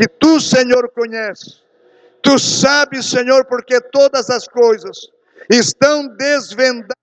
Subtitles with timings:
[0.00, 1.62] que tu, Senhor, conheces.
[2.22, 5.10] Tu sabes, Senhor, porque todas as coisas
[5.50, 6.96] estão desvendadas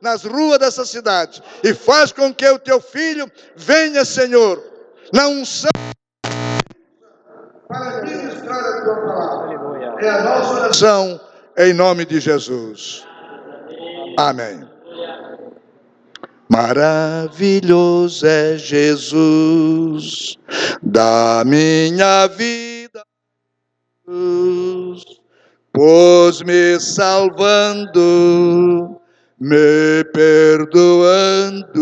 [0.00, 4.62] nas ruas dessa cidade e faz com que o teu filho venha, Senhor,
[5.12, 5.70] na unção
[7.68, 9.96] para ministrar a tua palavra.
[10.00, 11.20] É a nossa oração
[11.56, 13.04] em nome de Jesus.
[14.16, 14.66] Amém.
[16.48, 20.38] Maravilhoso é Jesus
[20.82, 23.04] da minha vida,
[25.72, 27.98] pois me salvando
[29.40, 31.78] me perdoando,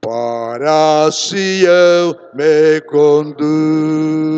[0.00, 4.32] para Sião me conduz.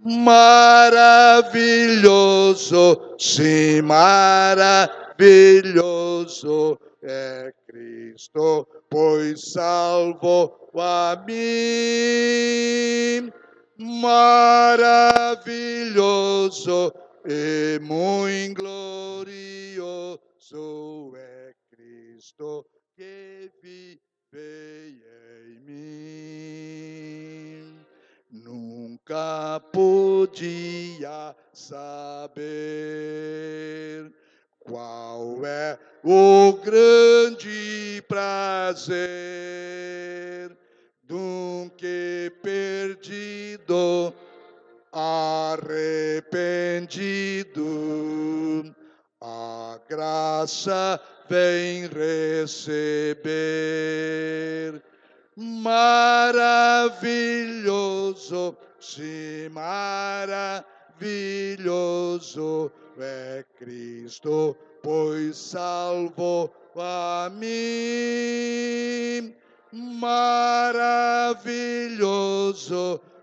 [0.00, 0.66] Maravilhoso,
[3.18, 4.78] sim, maravilhoso
[7.02, 11.34] é Cristo, pois salvo a mim.
[13.78, 14.64] Maravilhoso
[17.26, 20.20] e muito glorioso
[21.16, 23.98] é Cristo que vive
[25.46, 25.74] em mim.
[28.30, 32.42] Nunca podia saber
[34.60, 38.94] qual é o grande prazer
[41.02, 44.12] do que perdido
[44.94, 46.22] arrependido,
[49.20, 53.24] a graça vem receber.
[55.36, 56.16] Maravilhoso,
[58.78, 60.62] sim, maravilhoso
[62.96, 67.44] é Cristo, pois salvo a mim.
[69.72, 70.54] Maravilhoso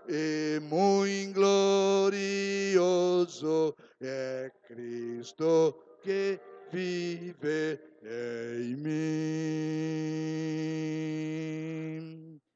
[0.08, 2.64] e muito glorioso
[4.00, 6.40] é Cristo que
[6.72, 9.62] vive em mim.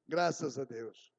[0.08, 1.16] Graças a Deus.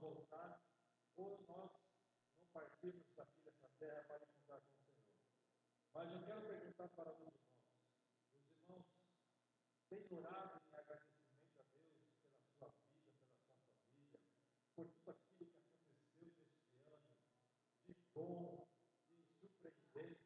[0.00, 0.58] voltar,
[1.20, 1.70] ou nós
[2.40, 5.10] não partirmos daqui dessa terra para encontrar com o Senhor.
[5.92, 7.40] Mas eu quero perguntar para os irmãos:
[8.40, 8.86] os irmãos
[9.90, 12.72] têm orado em agradecimento a Deus pela sua vida,
[13.12, 14.20] pela sua família,
[14.74, 17.12] por tudo aquilo que aconteceu neste ano,
[17.86, 18.66] de bom,
[19.12, 20.20] de surpreendente,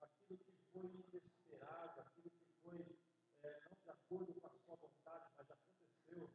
[0.00, 2.98] aquilo que foi inesperado, aquilo que foi
[3.42, 6.30] é, não de acordo com a sua vontade, mas aconteceu.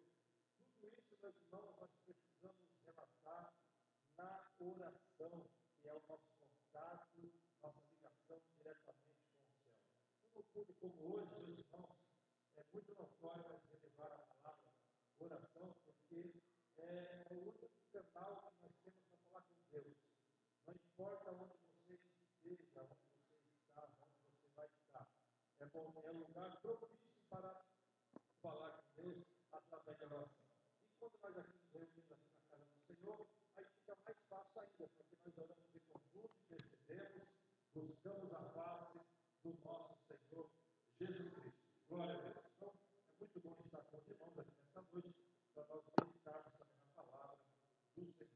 [0.82, 1.90] Tudo isso, meus irmãos, nós
[4.72, 5.50] oração,
[5.82, 9.74] que é o nosso contato, nossa ligação diretamente com o céu.
[10.36, 11.98] Um culto como hoje, meus irmãos,
[12.58, 14.76] é muito notório nós relevar a palavra
[15.20, 16.42] oração, porque
[16.78, 19.98] é o único canal que nós temos para falar com Deus.
[20.66, 23.36] Não importa onde você esteja, onde você
[23.68, 25.08] está, onde você vai estar.
[25.60, 27.62] É, bom, é um lugar propício para
[28.42, 30.46] falar com Deus através da oração.
[30.88, 33.28] E quando nós aqui nos reunimos aqui na casa do Senhor,
[34.06, 37.28] mais fácil ainda, porque nós oramos em conjunto, intercedemos,
[37.74, 38.40] buscamos a
[39.44, 40.50] do nosso Senhor
[41.00, 41.54] Jesus Cristo.
[41.90, 42.46] Glória a Deus.
[42.56, 46.78] Então, é muito bom estar com os irmãos aqui nessa noite para nós meditarmos também
[46.86, 47.38] na palavra
[47.96, 48.30] do Senhor.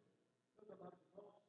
[0.57, 1.43] Meus amados irmãos,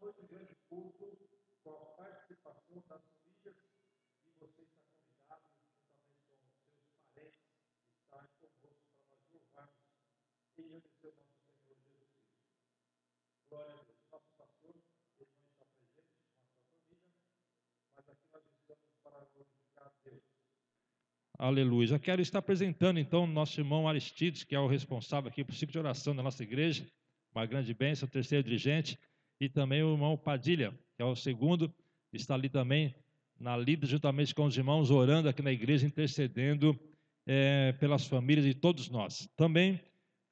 [0.07, 1.17] Noite, um grande culto,
[1.65, 3.57] com a participação das famílias,
[4.23, 5.43] e você está convidado,
[6.31, 7.35] juntamente com seus
[8.09, 9.83] parentes, estar conosco para nós louvarmos
[10.55, 12.55] e agradecer o nosso Senhor Jesus Cristo.
[13.49, 13.97] Glória a Deus.
[14.09, 14.75] Nosso pastor,
[15.19, 17.11] ele não está presente com a sua família,
[17.97, 20.23] mas aqui nós estamos para glorificar Deus.
[21.37, 21.87] Aleluia.
[21.87, 25.53] Já quero estar apresentando então o nosso irmão Aristides, que é o responsável aqui por
[25.53, 26.89] ciclo de oração da nossa igreja,
[27.35, 28.97] uma grande bênção, terceiro dirigente,
[29.39, 31.73] e também o irmão Padilha, que é o segundo,
[32.11, 32.95] está ali também
[33.39, 36.77] na lida, juntamente com os irmãos, orando aqui na igreja, intercedendo
[37.27, 39.29] eh, pelas famílias de todos nós.
[39.35, 39.79] Também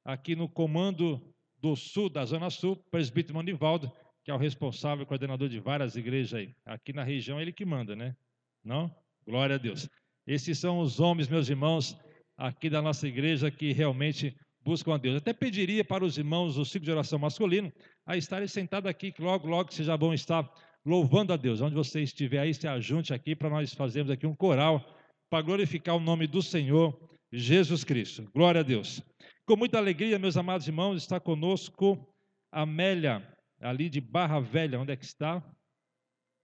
[0.04, 1.22] aqui no comando
[1.58, 3.90] do sul, da Zona Sul, presbítero Manivaldo,
[4.24, 6.54] que é o responsável coordenador de várias igrejas aí.
[6.64, 8.16] Aqui na região, ele que manda, né?
[8.64, 8.92] Não?
[9.24, 9.88] Glória a Deus.
[10.26, 11.96] Esses são os homens, meus irmãos,
[12.36, 15.16] aqui da nossa igreja que realmente buscam a Deus.
[15.16, 17.72] Até pediria para os irmãos do ciclo de oração masculino
[18.06, 20.48] a estarem sentados aqui, que logo, logo seja bom estar
[20.84, 21.60] louvando a Deus.
[21.60, 24.84] Onde você estiver aí, se ajunte aqui para nós fazermos aqui um coral
[25.28, 26.96] para glorificar o nome do Senhor
[27.32, 28.30] Jesus Cristo.
[28.32, 29.02] Glória a Deus.
[29.44, 31.98] Com muita alegria, meus amados irmãos, está conosco
[32.52, 33.26] Amélia,
[33.60, 34.78] ali de Barra Velha.
[34.78, 35.42] Onde é que está?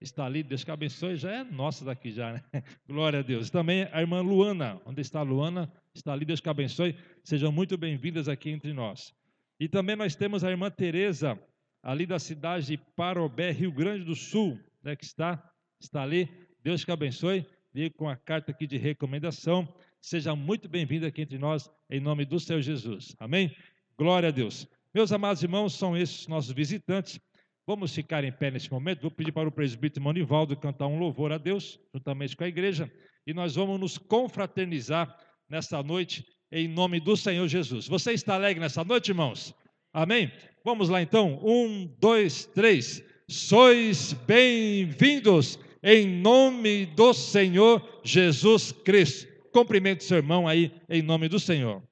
[0.01, 2.43] Está ali, Deus que abençoe, já é nossa daqui já, né?
[2.85, 3.49] Glória a Deus.
[3.49, 5.71] Também a irmã Luana, onde está a Luana?
[5.95, 6.97] Está ali, Deus que abençoe.
[7.23, 9.13] Sejam muito bem-vindas aqui entre nós.
[9.57, 11.39] E também nós temos a irmã Tereza,
[11.83, 15.43] ali da cidade de Parobé, Rio Grande do Sul, né, que está,
[15.79, 16.29] está ali.
[16.63, 17.45] Deus que abençoe.
[17.73, 19.67] Veio com a carta aqui de recomendação.
[20.01, 23.13] Seja muito bem-vinda aqui entre nós, em nome do Senhor Jesus.
[23.19, 23.53] Amém?
[23.97, 24.65] Glória a Deus.
[24.93, 27.19] Meus amados irmãos, são esses nossos visitantes.
[27.65, 29.01] Vamos ficar em pé nesse momento.
[29.01, 32.91] Vou pedir para o presbítero Monivaldo cantar um louvor a Deus, juntamente com a igreja,
[33.25, 35.17] e nós vamos nos confraternizar
[35.49, 37.87] nesta noite, em nome do Senhor Jesus.
[37.87, 39.55] Você está alegre nessa noite, irmãos?
[39.93, 40.31] Amém?
[40.65, 41.39] Vamos lá então.
[41.43, 43.03] Um, dois, três.
[43.27, 49.31] Sois bem-vindos em nome do Senhor Jesus Cristo.
[49.51, 51.83] Cumprimente seu irmão aí, em nome do Senhor.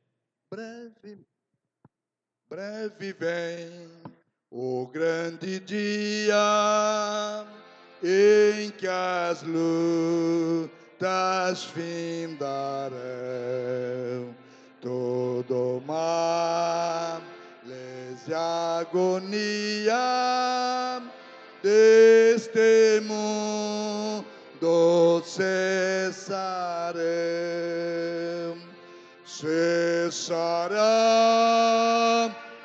[0.49, 1.19] Breve,
[2.49, 3.87] breve vem
[4.49, 7.45] o grande dia
[8.03, 10.71] em que as lutas
[11.65, 12.95] findarão,
[14.81, 17.21] todo mal,
[18.27, 19.93] e agonia
[21.63, 24.25] deste mundo
[25.25, 27.01] cessarão.
[29.25, 30.81] Cessará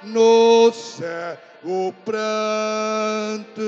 [0.03, 3.61] no céu o pranto,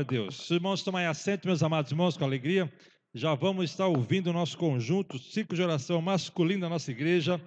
[0.00, 0.40] Glória a Deus.
[0.40, 2.72] Os irmãos, tomem assento, meus amados irmãos, com alegria.
[3.14, 7.40] Já vamos estar ouvindo o nosso conjunto, ciclo de oração masculino da nossa igreja,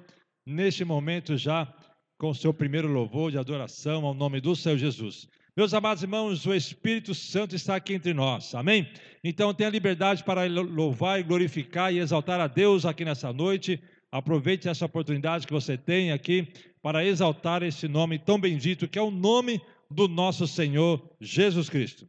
[0.46, 1.72] neste momento já
[2.18, 5.28] com o seu primeiro louvor de adoração ao nome do Senhor Jesus.
[5.56, 8.88] Meus amados irmãos, o Espírito Santo está aqui entre nós, amém?
[9.24, 13.82] Então tenha liberdade para louvar e glorificar e exaltar a Deus aqui nessa noite.
[14.12, 16.48] Aproveite essa oportunidade que você tem aqui
[16.82, 22.08] para exaltar esse nome tão bendito que é o nome do nosso Senhor Jesus Cristo.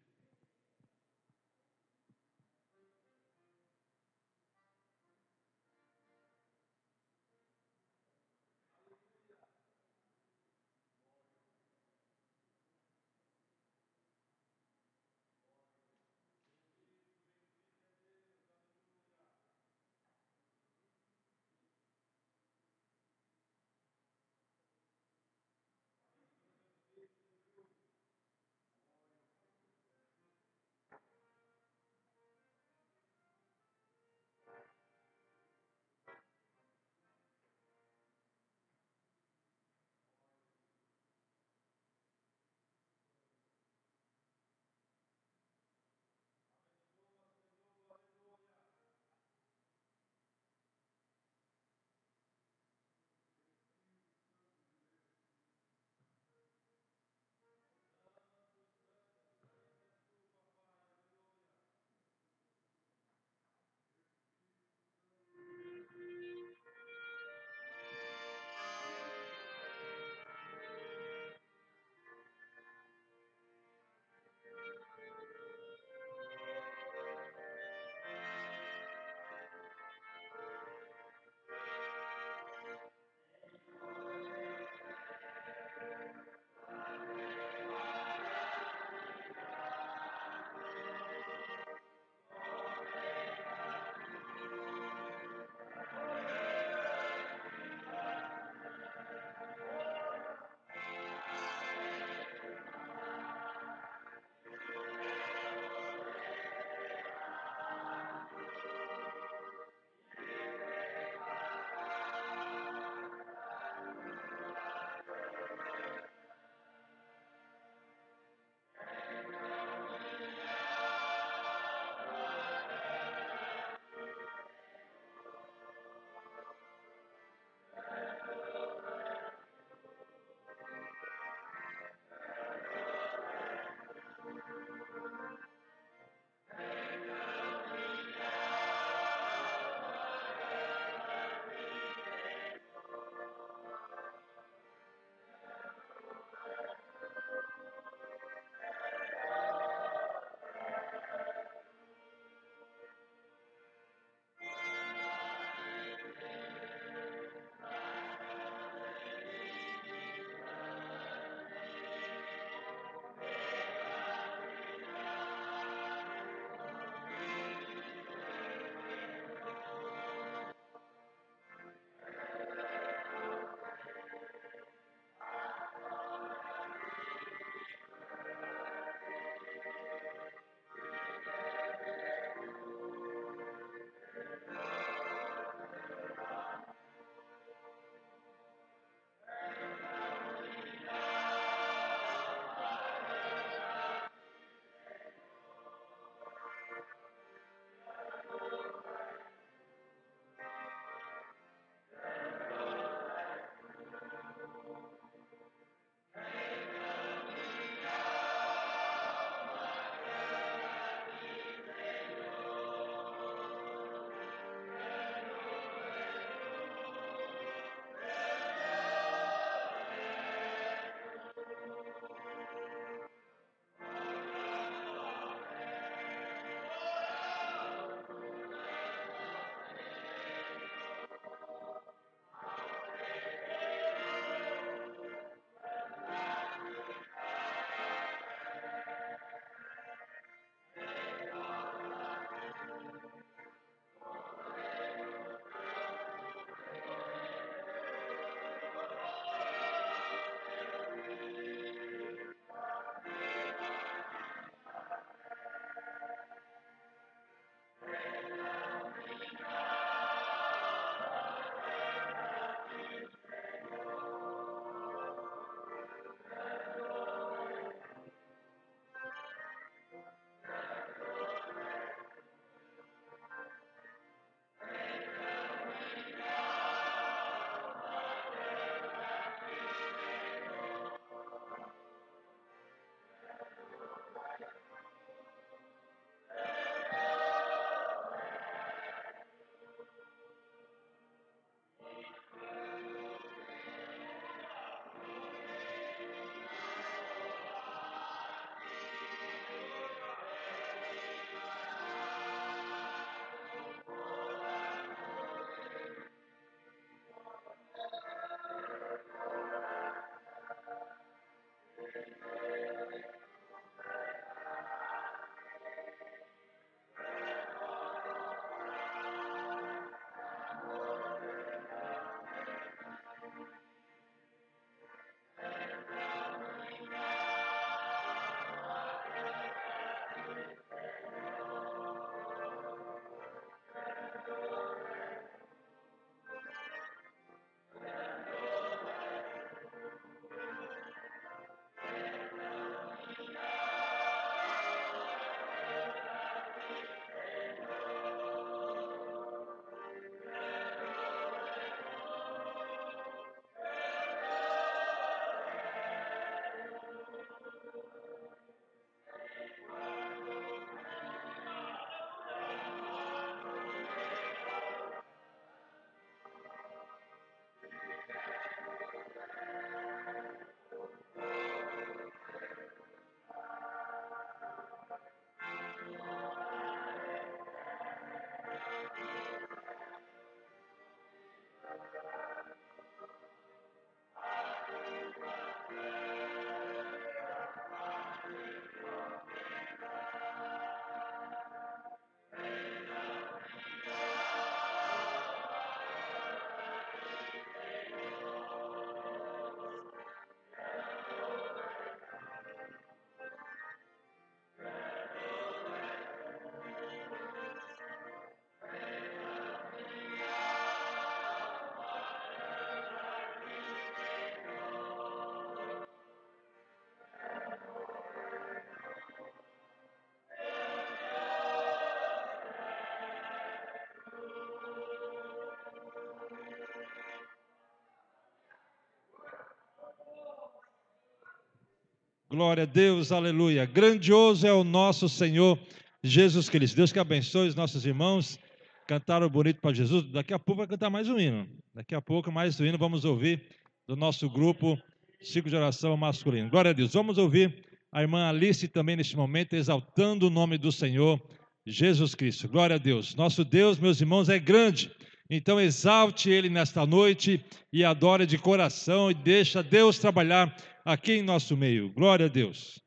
[432.35, 433.65] Glória a Deus, aleluia.
[433.65, 435.57] Grandioso é o nosso Senhor
[436.03, 436.75] Jesus Cristo.
[436.75, 438.41] Deus que abençoe os nossos irmãos.
[438.89, 440.03] Cantaram bonito para Jesus.
[440.11, 441.47] Daqui a pouco vai cantar mais um hino.
[441.73, 443.41] Daqui a pouco, mais um hino, vamos ouvir
[443.87, 444.77] do nosso grupo
[445.23, 446.51] Ciclo de Oração Masculino.
[446.51, 446.93] Glória a Deus.
[446.93, 447.55] Vamos ouvir
[447.93, 451.23] a irmã Alice também neste momento, exaltando o nome do Senhor
[451.65, 452.49] Jesus Cristo.
[452.49, 453.15] Glória a Deus.
[453.15, 454.91] Nosso Deus, meus irmãos, é grande.
[455.29, 461.23] Então exalte Ele nesta noite e adore de coração e deixa Deus trabalhar aqui em
[461.23, 461.91] nosso meio.
[461.93, 462.83] Glória a Deus.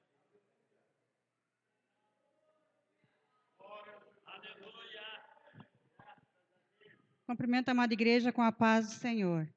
[7.25, 9.49] Cumprimento a amada igreja com a paz do Senhor.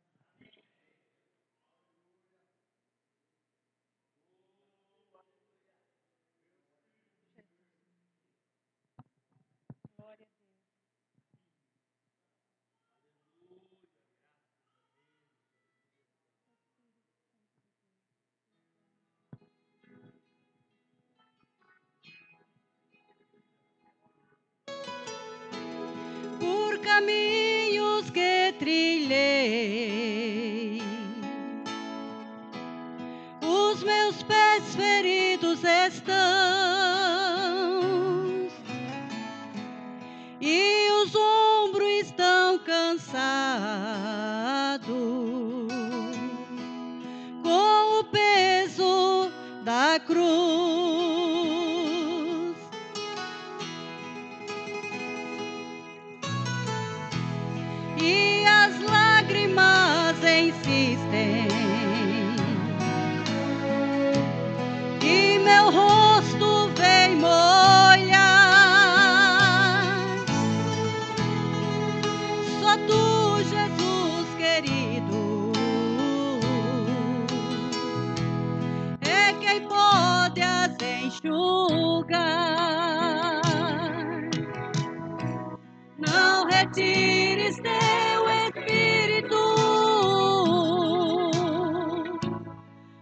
[28.11, 30.01] Que trilhei.
[33.43, 36.11] Os meus pés feridos estão
[40.41, 43.21] e os ombros estão cansados
[47.43, 49.31] com o peso
[49.65, 51.20] da cruz.
[81.23, 82.31] Enxugar.
[85.99, 89.37] Não retires teu espírito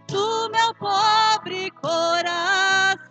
[0.07, 3.07] do meu pobre coração.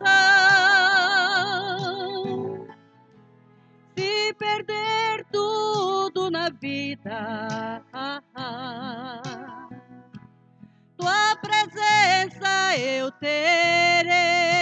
[3.96, 7.82] Se perder tudo na vida,
[10.96, 14.57] tua presença eu terei.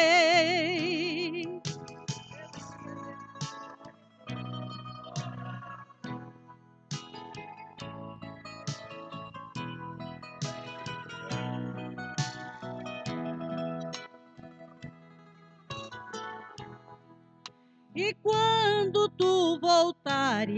[18.26, 20.56] Quando tu voltares,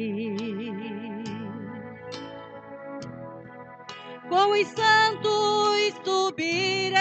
[4.27, 6.97] com os santos subirei,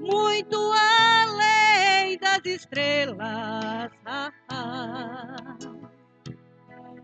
[0.00, 3.92] muito além das estrelas.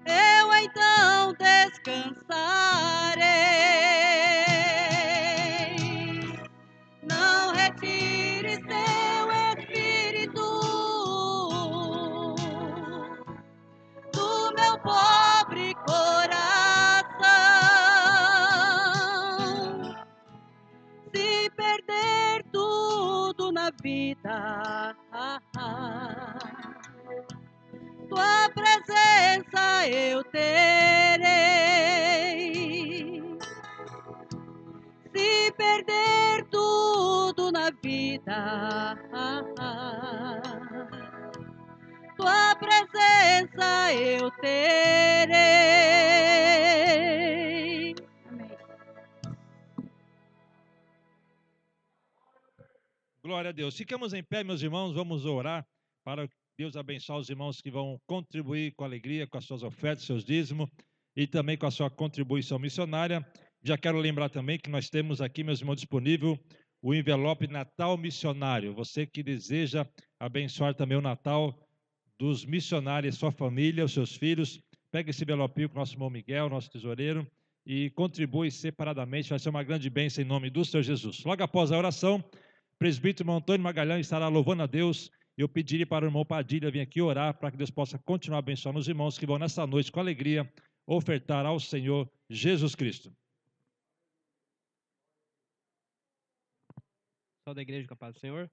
[0.07, 2.24] Eu então descansarei.
[29.87, 31.65] Eu terei.
[35.15, 38.97] Se perder tudo na vida,
[42.17, 44.75] tua presença eu terei.
[53.23, 53.77] Glória a Deus.
[53.77, 55.67] Ficamos em pé, meus irmãos, vamos orar
[56.57, 60.69] Deus abençoar os irmãos que vão contribuir com alegria com as suas ofertas, seus dízimos
[61.17, 63.27] e também com a sua contribuição missionária.
[63.63, 66.39] Já quero lembrar também que nós temos aqui, meus irmãos, disponível
[66.81, 68.73] o envelope Natal Missionário.
[68.75, 69.85] Você que deseja
[70.21, 71.59] abençoar também o Natal
[72.19, 74.61] dos missionários, sua família, os seus filhos,
[74.93, 77.27] pega esse envelopinho com o nosso irmão Miguel, nosso tesoureiro,
[77.67, 79.31] e contribui separadamente.
[79.31, 81.25] Vai ser uma grande bênção em nome do Senhor Jesus.
[81.25, 85.11] Logo após a oração, o presbítero Antônio Magalhães estará louvando a Deus.
[85.37, 88.79] Eu pediria para o irmão Padilha vir aqui orar para que Deus possa continuar abençoando
[88.79, 90.51] os irmãos que vão nessa noite com alegria
[90.87, 93.13] ofertar ao Senhor Jesus Cristo.
[97.47, 98.51] Só da igreja com a paz do Senhor.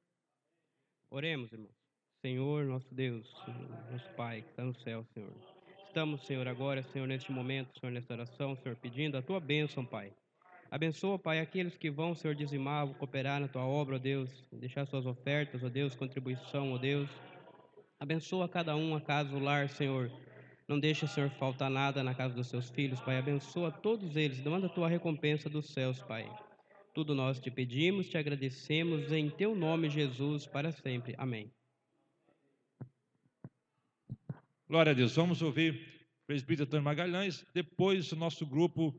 [1.10, 1.76] Oremos, irmãos.
[2.22, 3.28] Senhor, nosso Deus,
[3.92, 5.34] nosso Pai que está no céu, Senhor.
[5.88, 10.14] Estamos, Senhor, agora, Senhor, neste momento, Senhor, nesta oração, Senhor, pedindo a tua bênção, Pai.
[10.72, 15.06] Abençoa, Pai, aqueles que vão, Senhor, dizimar, cooperar na tua obra, ó Deus, deixar suas
[15.06, 17.10] ofertas, ó Deus, contribuição, ó Deus.
[18.00, 20.10] Abençoa cada um, a casa, o lar, Senhor.
[20.70, 23.18] Não deixa, Senhor, faltar nada na casa dos seus filhos, Pai.
[23.18, 24.42] Abençoa todos eles.
[24.46, 26.26] Manda a tua recompensa dos céus, Pai.
[26.94, 31.14] Tudo nós te pedimos, te agradecemos em teu nome, Jesus, para sempre.
[31.18, 31.52] Amém.
[34.70, 35.14] Glória a Deus.
[35.18, 37.46] Vamos ouvir o presbítero Antônio Magalhães.
[37.54, 38.98] Depois, o nosso grupo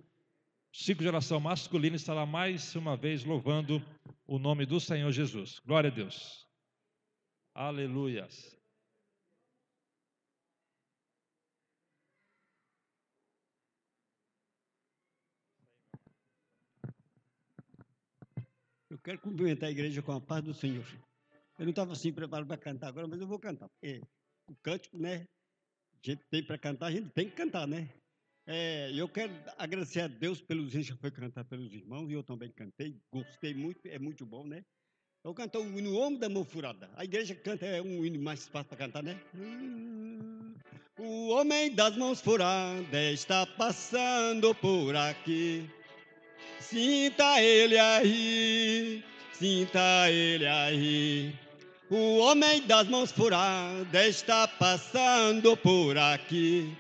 [0.75, 3.85] Ciclo Geração Masculina estará mais uma vez louvando
[4.27, 5.59] o nome do Senhor Jesus.
[5.67, 6.49] Glória a Deus.
[7.55, 8.59] Aleluias.
[18.89, 20.87] Eu quero cumprimentar a igreja com a paz do Senhor.
[21.59, 23.69] Eu não estava assim preparado para cantar agora, mas eu vou cantar.
[23.69, 24.01] Porque
[24.47, 25.27] o cântico, né?
[26.03, 27.91] A gente tem para cantar, a gente tem que cantar, né?
[28.47, 32.23] É, eu quero agradecer a Deus pelos hinos que foi cantar pelos irmãos, e eu
[32.23, 34.65] também cantei, gostei muito, é muito bom, né?
[35.25, 36.91] Eu canto o hino Homem da Mão Furada.
[36.97, 39.17] A igreja canta é um hino mais fácil para cantar, né?
[40.99, 45.71] O homem das mãos furadas está passando por aqui.
[46.59, 51.39] Sinta ele aí, sinta ele aí.
[51.89, 56.77] O homem das mãos furadas está passando por aqui.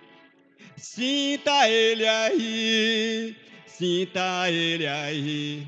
[0.82, 3.36] Sinta ele aí,
[3.68, 5.64] sinta ele aí.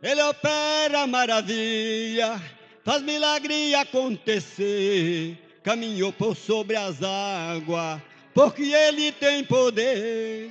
[0.00, 2.40] Ele opera maravilha,
[2.84, 5.36] faz milagre acontecer.
[5.64, 8.00] Caminhou por sobre as águas,
[8.32, 10.48] porque ele tem poder.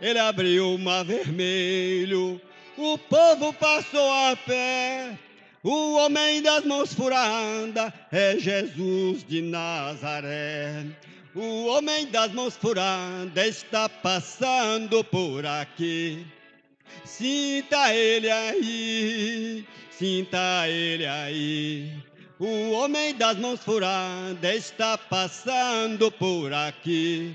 [0.00, 2.40] Ele abriu o mar vermelho,
[2.78, 5.18] o povo passou a pé.
[5.64, 10.86] O homem das mãos furadas é Jesus de Nazaré.
[11.34, 16.26] O homem das mãos furadas está passando por aqui.
[17.06, 21.90] Sinta ele aí, sinta ele aí.
[22.38, 27.34] O homem das mãos furadas está passando por aqui.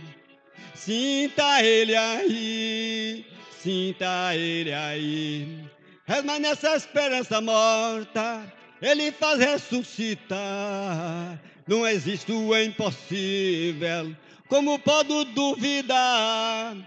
[0.76, 3.26] Sinta ele aí,
[3.60, 5.66] sinta ele aí.
[6.06, 11.40] Permanece a esperança morta, ele faz ressuscitar.
[11.68, 14.16] Não existe o impossível,
[14.48, 16.78] como pode duvidar?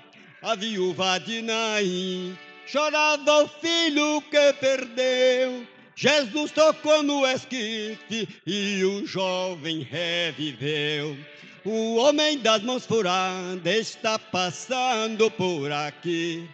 [0.42, 5.66] A viúva de Naim chorava o filho que perdeu.
[5.94, 11.14] Jesus tocou no esquife e o jovem reviveu.
[11.62, 16.48] O homem das mãos furadas está passando por aqui.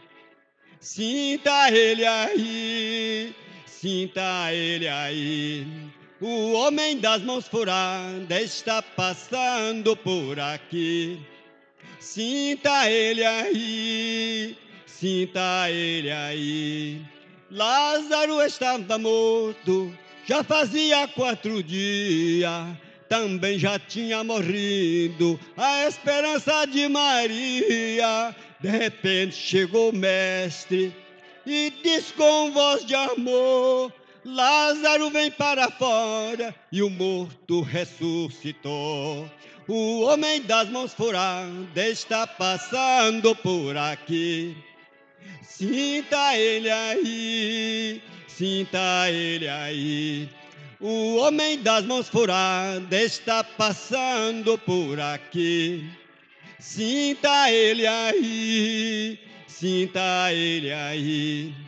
[0.81, 3.33] Sinta ele aí,
[3.67, 5.65] sinta ele aí.
[6.19, 11.21] O homem das mãos furadas está passando por aqui.
[12.01, 17.03] Sinta ele aí, sinta ele aí.
[17.51, 22.65] Lázaro estava morto, já fazia quatro dias.
[23.11, 28.35] Também já tinha morrido a esperança de Maria.
[28.59, 30.97] De repente chegou o mestre
[31.45, 33.93] e disse com voz de amor:
[34.27, 39.31] Lázaro vem para fora e o morto ressuscitou.
[39.69, 44.57] O homem das mãos furadas está passando por aqui.
[45.43, 50.29] Sinta ele aí, sinta ele aí.
[50.81, 55.89] O homem das mãos furadas está passando por aqui.
[56.59, 61.66] Sinta ele aí, sinta ele aí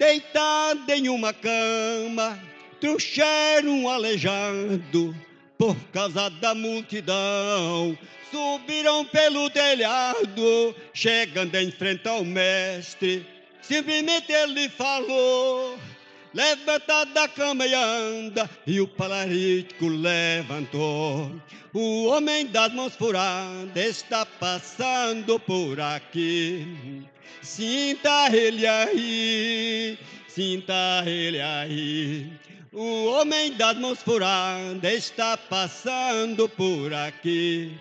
[0.00, 2.42] deitado em uma cama,
[2.80, 5.14] trouxeram um aleijado
[5.58, 7.96] por causa da multidão.
[8.30, 13.26] Subiram pelo telhado, chegando em frente ao mestre.
[13.60, 15.78] Simplesmente ele falou:
[16.32, 18.48] Levanta da cama e anda.
[18.66, 21.30] E o paralítico levantou.
[21.74, 27.04] O homem das mãos furadas está passando por aqui.
[27.42, 29.98] Sinta ele aí,
[30.28, 32.30] sinta ele aí.
[32.72, 37.76] O homem das mãos furadas está passando por aqui.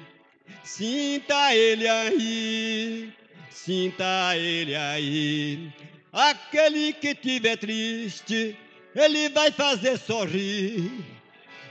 [0.63, 3.13] Sinta ele aí,
[3.51, 5.71] sinta ele aí.
[6.11, 8.57] Aquele que tiver triste,
[8.95, 10.91] ele vai fazer sorrir.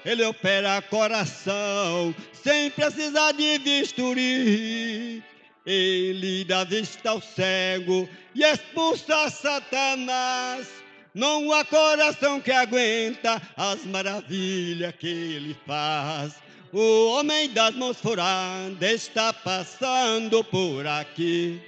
[0.05, 5.23] Ele opera coração sem precisar de bisturi.
[5.71, 10.67] Ele dá vista ao cego e expulsa Satanás.
[11.15, 16.37] Não há coração que aguenta as maravilhas que ele faz.
[16.73, 21.61] O homem das mãos furadas está passando por aqui.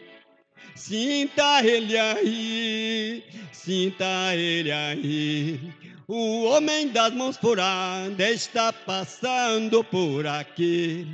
[0.74, 5.60] Sinta ele aí, sinta ele aí.
[6.08, 11.06] O homem das mãos furadas está passando por aqui.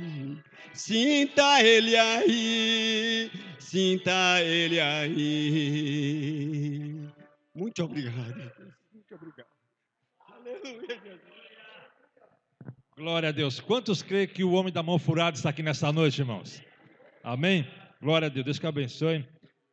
[0.77, 5.33] Sinta ele aí, sinta ele aí.
[7.55, 8.51] Muito obrigado.
[8.93, 9.47] Muito obrigado.
[10.31, 11.21] Aleluia, Jesus.
[12.95, 13.59] Glória a Deus.
[13.59, 16.61] Quantos creem que o homem da mão furada está aqui nessa noite, irmãos?
[17.23, 17.67] Amém?
[17.99, 18.45] Glória a Deus.
[18.45, 19.27] Deus que abençoe.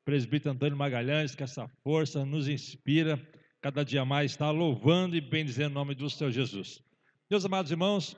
[0.07, 3.21] Presbítero Antônio Magalhães, que essa força nos inspira
[3.61, 6.83] cada dia mais está louvando e bendizendo o nome do Senhor Jesus.
[7.31, 8.15] Meus amados irmãos,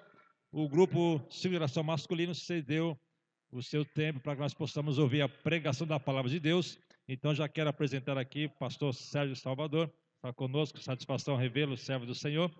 [0.58, 2.98] o grupo Seguração Masculino cedeu
[3.52, 6.78] o seu tempo para que nós possamos ouvir a pregação da palavra de Deus.
[7.06, 12.14] Então já quero apresentar aqui o pastor Sérgio Salvador, está conosco, satisfação revelo, servo do
[12.14, 12.50] Senhor,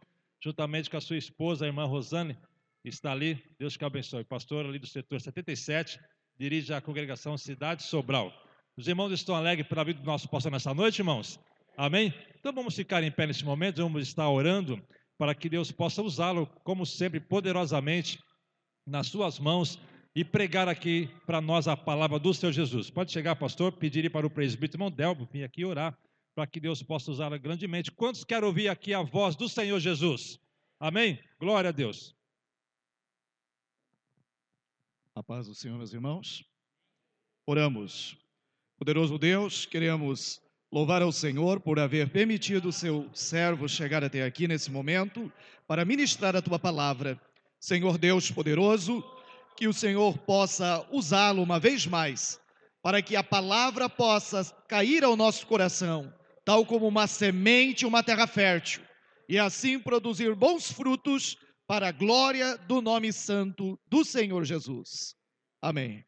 [0.45, 2.37] juntamente com a sua esposa, a irmã Rosane,
[2.85, 5.99] está ali, Deus que abençoe, pastor ali do setor 77,
[6.39, 8.31] dirige a congregação Cidade Sobral.
[8.77, 11.41] Os irmãos estão alegres pela vida do nosso pastor nessa noite, irmãos?
[11.79, 12.13] Amém?
[12.39, 14.79] Então vamos ficar em pé nesse momento, vamos estar orando
[15.19, 18.19] para que Deus possa usá-lo, como sempre, poderosamente
[18.87, 19.79] nas suas mãos
[20.15, 22.91] e pregar aqui para nós a palavra do Senhor Jesus.
[22.91, 25.97] Pode chegar, pastor, pedir para o presbítero irmão Delbo vir aqui orar
[26.35, 27.91] para que Deus possa usá-la grandemente.
[27.91, 30.39] Quantos querem ouvir aqui a voz do Senhor Jesus?
[30.79, 31.19] Amém?
[31.41, 32.15] Glória a Deus.
[35.15, 36.45] A paz do Senhor, meus irmãos.
[37.47, 38.19] Oramos.
[38.79, 40.43] Poderoso Deus, queremos
[40.77, 45.33] louvar ao Senhor por haver permitido o seu servo chegar até aqui nesse momento
[45.67, 47.19] para ministrar a tua palavra.
[47.59, 49.03] Senhor Deus poderoso,
[49.57, 52.39] que o Senhor possa usá-lo uma vez mais,
[52.83, 56.12] para que a palavra possa cair ao nosso coração,
[56.45, 58.83] tal como uma semente, uma terra fértil,
[59.31, 65.15] e assim produzir bons frutos para a glória do nome santo do Senhor Jesus.
[65.62, 66.05] Amém.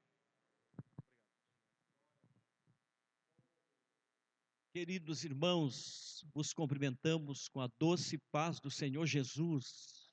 [4.78, 10.08] Queridos irmãos, vos cumprimentamos com a doce paz do Senhor Jesus.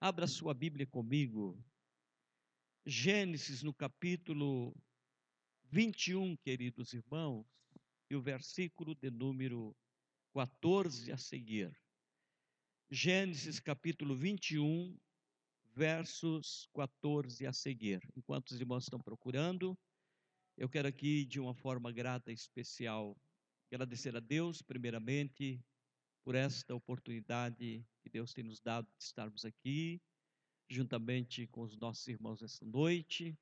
[0.00, 1.62] Abra sua Bíblia comigo.
[2.86, 4.74] Gênesis no capítulo
[5.64, 7.44] 21, queridos irmãos,
[8.08, 9.76] e o versículo de número
[10.32, 11.70] 14 a seguir.
[12.90, 14.98] Gênesis capítulo 21,
[15.74, 18.00] versos 14 a seguir.
[18.16, 19.78] Enquanto os irmãos estão procurando,
[20.56, 23.14] eu quero aqui, de uma forma grata e especial,
[23.74, 25.60] agradecer a Deus, primeiramente,
[26.24, 30.00] por esta oportunidade que Deus tem nos dado de estarmos aqui,
[30.70, 33.36] juntamente com os nossos irmãos esta noite.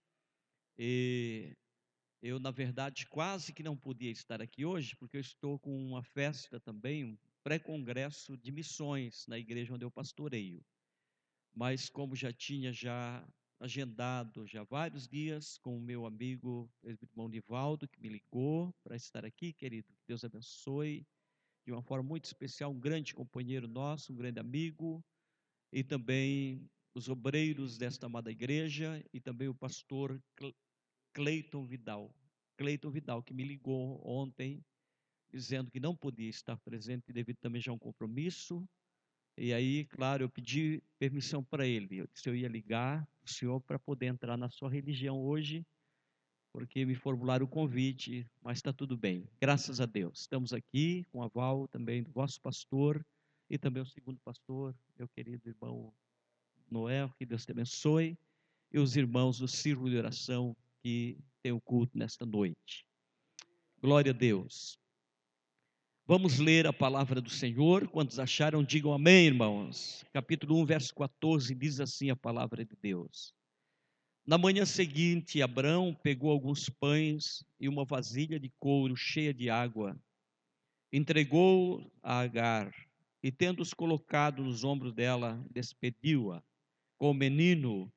[0.79, 1.55] E
[2.23, 6.03] eu, na verdade, quase que não podia estar aqui hoje, porque eu estou com uma
[6.03, 10.65] festa também, um pré-congresso de missões na igreja onde eu pastoreio.
[11.55, 13.23] Mas como já tinha já
[13.63, 19.25] agendado já vários dias com o meu amigo, irmão Nivaldo, que me ligou para estar
[19.25, 19.89] aqui, querido.
[20.05, 21.07] Deus abençoe
[21.65, 25.01] de uma forma muito especial, um grande companheiro nosso, um grande amigo,
[25.73, 30.21] e também os obreiros desta amada igreja, e também o pastor
[31.15, 32.13] Cleiton Vidal.
[32.57, 34.61] Cleiton Vidal, que me ligou ontem,
[35.31, 38.69] dizendo que não podia estar presente devido também já a um compromisso,
[39.37, 41.99] e aí, claro, eu pedi permissão para ele.
[41.99, 45.67] Eu disse eu ia ligar o senhor para poder entrar na sua religião hoje,
[46.53, 49.27] porque me formularam o convite, mas está tudo bem.
[49.41, 50.21] Graças a Deus.
[50.21, 53.05] Estamos aqui com a aval também do vosso pastor
[53.49, 55.93] e também o segundo pastor, meu querido irmão
[56.71, 58.19] Noel, que Deus te abençoe,
[58.73, 62.87] e os irmãos do círculo de oração que tem o culto nesta noite.
[63.81, 64.82] Glória a Deus.
[66.05, 67.87] Vamos ler a palavra do Senhor.
[67.87, 70.05] Quantos acharam, digam amém, irmãos.
[70.13, 73.33] Capítulo 1, verso 14, diz assim a palavra de Deus.
[74.27, 79.97] Na manhã seguinte, Abrão pegou alguns pães e uma vasilha de couro cheia de água,
[80.93, 82.75] entregou a Agar
[83.23, 86.43] e, tendo-os colocado nos ombros dela, despediu-a
[86.99, 87.93] com o menino.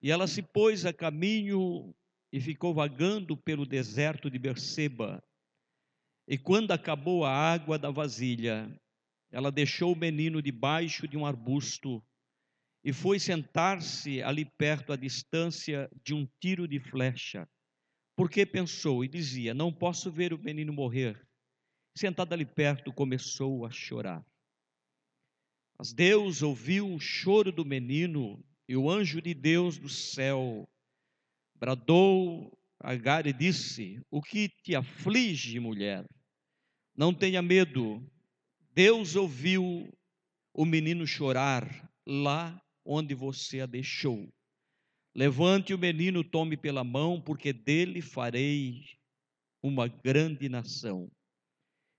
[0.00, 1.94] E ela se pôs a caminho
[2.32, 5.22] e ficou vagando pelo deserto de Berseba.
[6.30, 8.72] E quando acabou a água da vasilha,
[9.32, 12.00] ela deixou o menino debaixo de um arbusto
[12.84, 17.48] e foi sentar-se ali perto, à distância de um tiro de flecha.
[18.14, 21.20] Porque pensou e dizia: Não posso ver o menino morrer.
[21.98, 24.24] Sentado ali perto, começou a chorar.
[25.76, 30.68] Mas Deus ouviu o choro do menino e o anjo de Deus do céu
[31.56, 36.06] bradou a Agar e disse: O que te aflige, mulher?
[37.00, 38.06] Não tenha medo.
[38.74, 39.90] Deus ouviu
[40.52, 44.30] o menino chorar lá onde você a deixou.
[45.14, 48.84] Levante o menino, tome pela mão, porque dele farei
[49.62, 51.10] uma grande nação.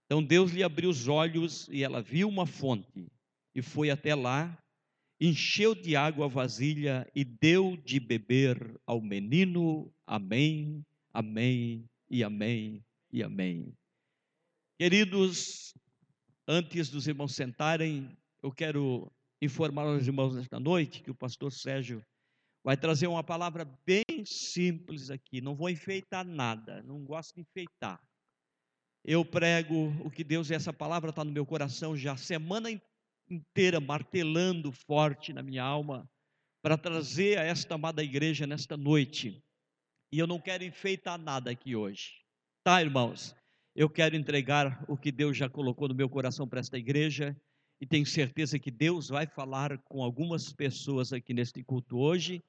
[0.06, 3.12] Então Deus lhe abriu os olhos e ela viu uma fonte
[3.56, 4.56] e foi até lá,
[5.20, 9.92] encheu de água a vasilha e deu de beber ao menino.
[10.06, 13.76] Amém, amém e amém e amém.
[14.82, 15.76] Queridos,
[16.48, 22.04] antes dos irmãos sentarem, eu quero informar aos irmãos nesta noite que o pastor Sérgio
[22.64, 25.40] vai trazer uma palavra bem simples aqui.
[25.40, 28.02] Não vou enfeitar nada, não gosto de enfeitar.
[29.06, 32.70] Eu prego o que Deus, essa palavra está no meu coração já semana
[33.30, 36.10] inteira, martelando forte na minha alma,
[36.60, 39.46] para trazer a esta amada igreja nesta noite.
[40.12, 42.26] E eu não quero enfeitar nada aqui hoje,
[42.64, 43.40] tá, irmãos?
[43.76, 47.36] Eu quero entregar o que Deus já colocou no meu coração para esta igreja
[47.80, 52.44] e tenho certeza que Deus vai falar com algumas pessoas aqui neste culto hoje.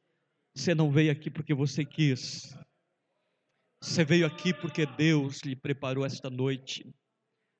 [0.54, 2.54] Você não veio aqui porque você quis.
[3.80, 6.84] Você veio aqui porque Deus lhe preparou esta noite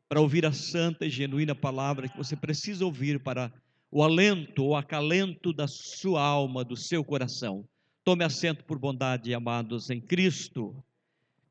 [0.09, 3.53] para ouvir a santa e genuína palavra que você precisa ouvir para
[3.91, 7.67] o alento ou acalento da sua alma, do seu coração.
[8.05, 10.85] Tome assento por bondade, amados em Cristo.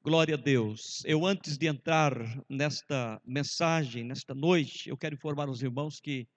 [0.03, 1.03] Glória a Deus.
[1.05, 2.15] Eu, antes de entrar
[2.49, 6.27] nesta mensagem, nesta noite, eu quero informar os irmãos que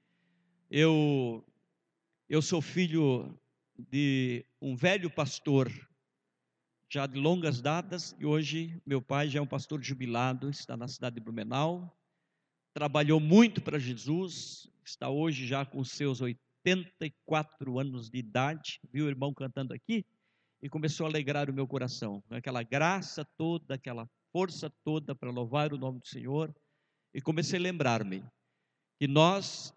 [0.71, 1.43] eu,
[2.29, 3.35] eu sou filho
[3.79, 5.73] de um velho pastor,
[6.91, 10.87] já de longas datas, e hoje meu pai já é um pastor jubilado, está na
[10.87, 11.99] cidade de Blumenau,
[12.75, 19.09] trabalhou muito para Jesus, está hoje já com seus 84 anos de idade, viu o
[19.09, 20.05] irmão cantando aqui?
[20.65, 22.25] E começou a alegrar o meu coração.
[22.31, 26.57] Aquela graça toda, aquela força toda para louvar o nome do Senhor.
[27.13, 28.25] E comecei a lembrar-me
[28.99, 29.75] que nós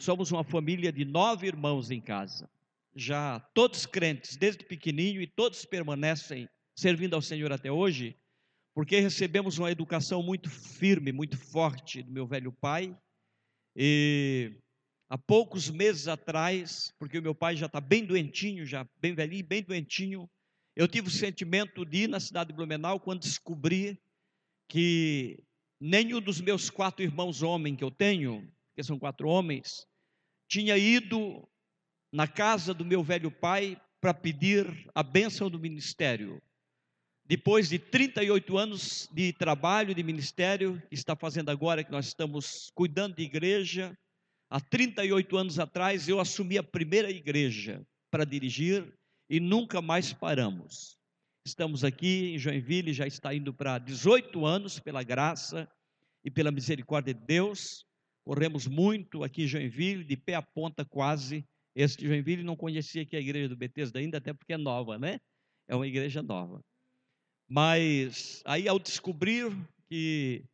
[0.00, 2.50] somos uma família de nove irmãos em casa.
[2.92, 8.18] Já todos crentes, desde pequenininho, e todos permanecem servindo ao Senhor até hoje,
[8.74, 12.98] porque recebemos uma educação muito firme, muito forte do meu velho pai.
[13.76, 14.60] E
[15.10, 19.44] há poucos meses atrás, porque o meu pai já está bem doentinho, já bem velhinho,
[19.44, 20.30] bem doentinho,
[20.76, 24.00] eu tive o sentimento de ir na cidade de Blumenau quando descobri
[24.68, 25.42] que
[25.80, 29.84] nenhum dos meus quatro irmãos homens que eu tenho, que são quatro homens,
[30.48, 31.46] tinha ido
[32.12, 36.40] na casa do meu velho pai para pedir a bênção do ministério.
[37.24, 43.16] Depois de 38 anos de trabalho de ministério, está fazendo agora que nós estamos cuidando
[43.16, 43.96] de igreja,
[44.52, 48.92] Há 38 anos atrás, eu assumi a primeira igreja para dirigir
[49.28, 50.98] e nunca mais paramos.
[51.46, 55.70] Estamos aqui em Joinville, já está indo para 18 anos, pela graça
[56.24, 57.86] e pela misericórdia de Deus.
[58.24, 61.46] Corremos muito aqui em Joinville, de pé a ponta quase.
[61.72, 65.20] Este Joinville não conhecia aqui a igreja do Betesda ainda, até porque é nova, né?
[65.68, 66.60] É uma igreja nova.
[67.48, 69.56] Mas aí ao descobrir
[69.88, 70.44] que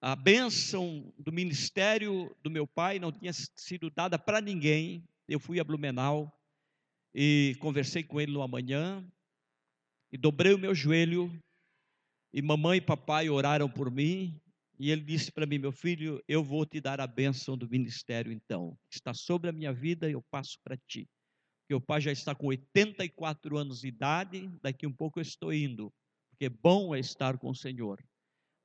[0.00, 5.06] a bênção do ministério do meu pai não tinha sido dada para ninguém.
[5.28, 6.32] Eu fui a Blumenau
[7.14, 9.06] e conversei com ele no amanhã
[10.10, 11.30] e dobrei o meu joelho
[12.32, 14.40] e mamãe e papai oraram por mim
[14.78, 18.32] e ele disse para mim, meu filho, eu vou te dar a bênção do ministério
[18.32, 18.78] então.
[18.90, 21.06] Está sobre a minha vida, eu passo para ti.
[21.70, 25.92] O pai já está com 84 anos de idade, daqui um pouco eu estou indo,
[26.30, 28.02] porque bom é estar com o Senhor.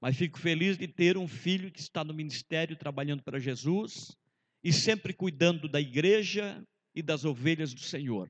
[0.06, 4.16] Mas fico feliz de ter um filho que está no ministério trabalhando para Jesus
[4.64, 8.30] e sempre cuidando da igreja e das ovelhas do Senhor.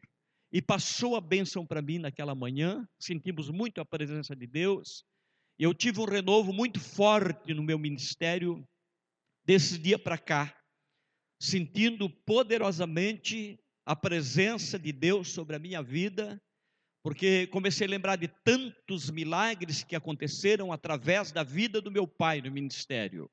[0.54, 5.04] E passou a bênção para mim naquela manhã, sentimos muito a presença de Deus,
[5.60, 8.66] e eu tive um renovo muito forte no meu ministério
[9.44, 10.58] desse dia para cá,
[11.42, 16.42] sentindo poderosamente a presença de Deus sobre a minha vida
[17.06, 22.42] porque comecei a lembrar de tantos milagres que aconteceram através da vida do meu pai
[22.42, 23.30] no ministério,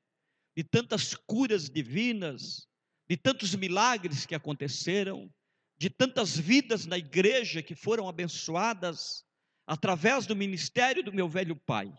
[0.55, 2.67] de tantas curas divinas,
[3.09, 5.27] de tantos milagres que aconteceram,
[5.75, 9.25] de tantas vidas na igreja que foram abençoadas
[9.65, 11.91] através do ministério do meu velho pai.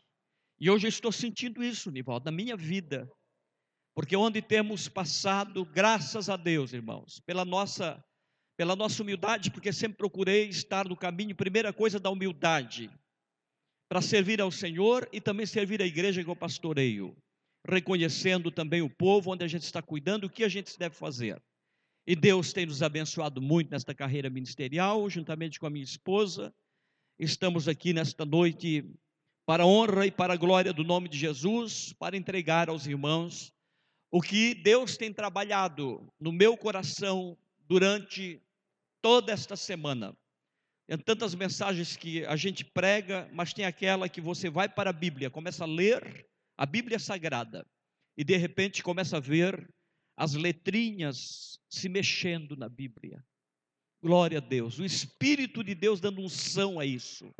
[0.60, 3.10] E hoje eu estou sentindo isso, Nivaldo, na minha vida.
[3.96, 8.00] Porque onde temos passado, graças a Deus, irmãos, pela nossa
[8.56, 12.90] pela nossa humildade, porque sempre procurei estar no caminho, primeira coisa da humildade,
[13.88, 17.16] para servir ao Senhor e também servir a igreja que eu pastoreio,
[17.66, 21.42] reconhecendo também o povo onde a gente está cuidando, o que a gente deve fazer.
[22.06, 26.54] E Deus tem nos abençoado muito nesta carreira ministerial, juntamente com a minha esposa.
[27.18, 28.84] Estamos aqui nesta noite
[29.46, 33.52] para a honra e para a glória do nome de Jesus, para entregar aos irmãos
[34.10, 37.36] o que Deus tem trabalhado no meu coração
[37.66, 38.40] durante
[39.04, 40.16] toda esta semana.
[40.88, 44.94] Em tantas mensagens que a gente prega, mas tem aquela que você vai para a
[44.94, 46.26] Bíblia, começa a ler
[46.56, 47.66] a Bíblia Sagrada
[48.16, 49.68] e de repente começa a ver
[50.16, 53.22] as letrinhas se mexendo na Bíblia.
[54.02, 57.30] Glória a Deus, o Espírito de Deus dando unção a isso.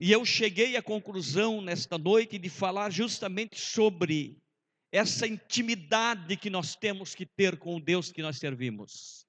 [0.00, 4.38] E eu cheguei à conclusão nesta noite de falar justamente sobre
[4.90, 9.28] essa intimidade que nós temos que ter com o Deus que nós servimos.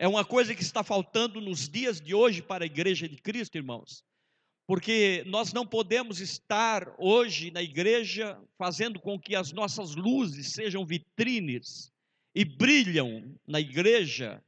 [0.00, 3.58] É uma coisa que está faltando nos dias de hoje para a igreja de Cristo,
[3.58, 4.02] irmãos.
[4.66, 10.86] Porque nós não podemos estar hoje na igreja fazendo com que as nossas luzes sejam
[10.86, 11.92] vitrines
[12.34, 14.42] e brilham na igreja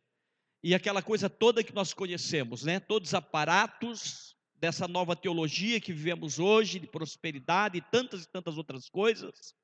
[0.62, 2.80] e aquela coisa toda que nós conhecemos, né?
[2.80, 8.57] Todos os aparatos dessa nova teologia que vivemos hoje, de prosperidade e tantas e tantas
[8.57, 9.55] outras coisas.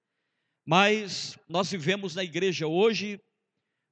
[0.67, 3.19] Mas nós vivemos na igreja hoje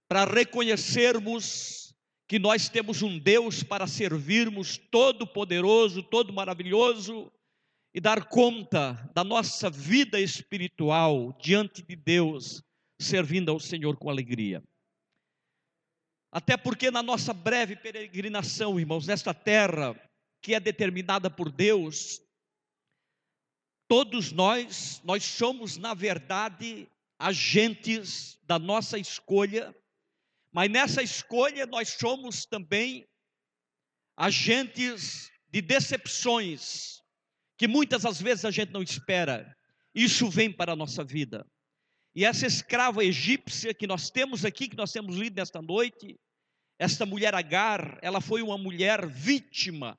[0.09, 1.86] para reconhecermos
[2.29, 7.33] que nós temos um Deus para servirmos, todo poderoso, todo maravilhoso,
[7.95, 12.62] e dar conta da nossa vida espiritual diante de Deus,
[13.01, 14.62] servindo ao Senhor com alegria.
[16.33, 19.99] Até porque na nossa breve peregrinação, irmãos, nesta terra
[20.43, 22.20] que é determinada por Deus,
[23.89, 29.74] todos nós, nós somos, na verdade, agentes da nossa escolha
[30.57, 33.07] mas nessa escolha nós somos também
[34.17, 37.03] agentes de decepções,
[37.59, 39.55] que muitas das vezes a gente não espera.
[39.95, 41.47] Isso vem para a nossa vida.
[42.15, 46.19] E essa escrava egípcia que nós temos aqui, que nós temos lido nesta noite,
[46.79, 49.95] esta mulher Agar, ela foi uma mulher vítima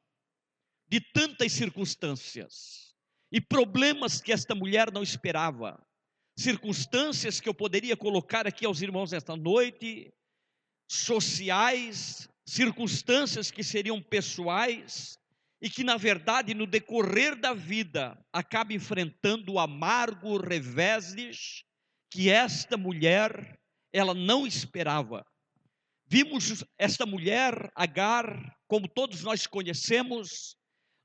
[0.89, 2.95] de tantas circunstâncias
[3.32, 5.80] e problemas que esta mulher não esperava.
[6.36, 10.12] Circunstâncias que eu poderia colocar aqui aos irmãos nesta noite,
[10.88, 15.17] sociais, circunstâncias que seriam pessoais
[15.61, 21.63] e que, na verdade, no decorrer da vida, acaba enfrentando o amargo reveses
[22.11, 23.59] que esta mulher
[23.91, 25.25] ela não esperava.
[26.05, 30.55] Vimos esta mulher, Agar, como todos nós conhecemos,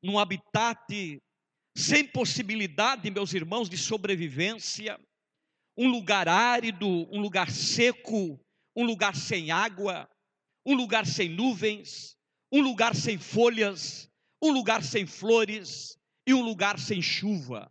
[0.02, 1.20] num habitat
[1.76, 4.98] sem possibilidade, meus irmãos, de sobrevivência,
[5.76, 8.38] um lugar árido, um lugar seco,
[8.74, 10.08] um lugar sem água,
[10.64, 12.16] um lugar sem nuvens,
[12.50, 14.10] um lugar sem folhas,
[14.42, 17.70] um lugar sem flores e um lugar sem chuva.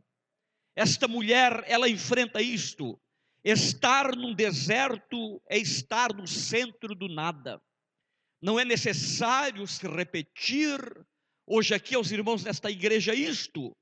[0.75, 2.99] Esta mulher, ela enfrenta isto.
[3.43, 7.61] Estar num deserto é estar no centro do nada.
[8.41, 10.79] Não é necessário se repetir
[11.45, 13.75] hoje aqui aos irmãos nesta igreja isto,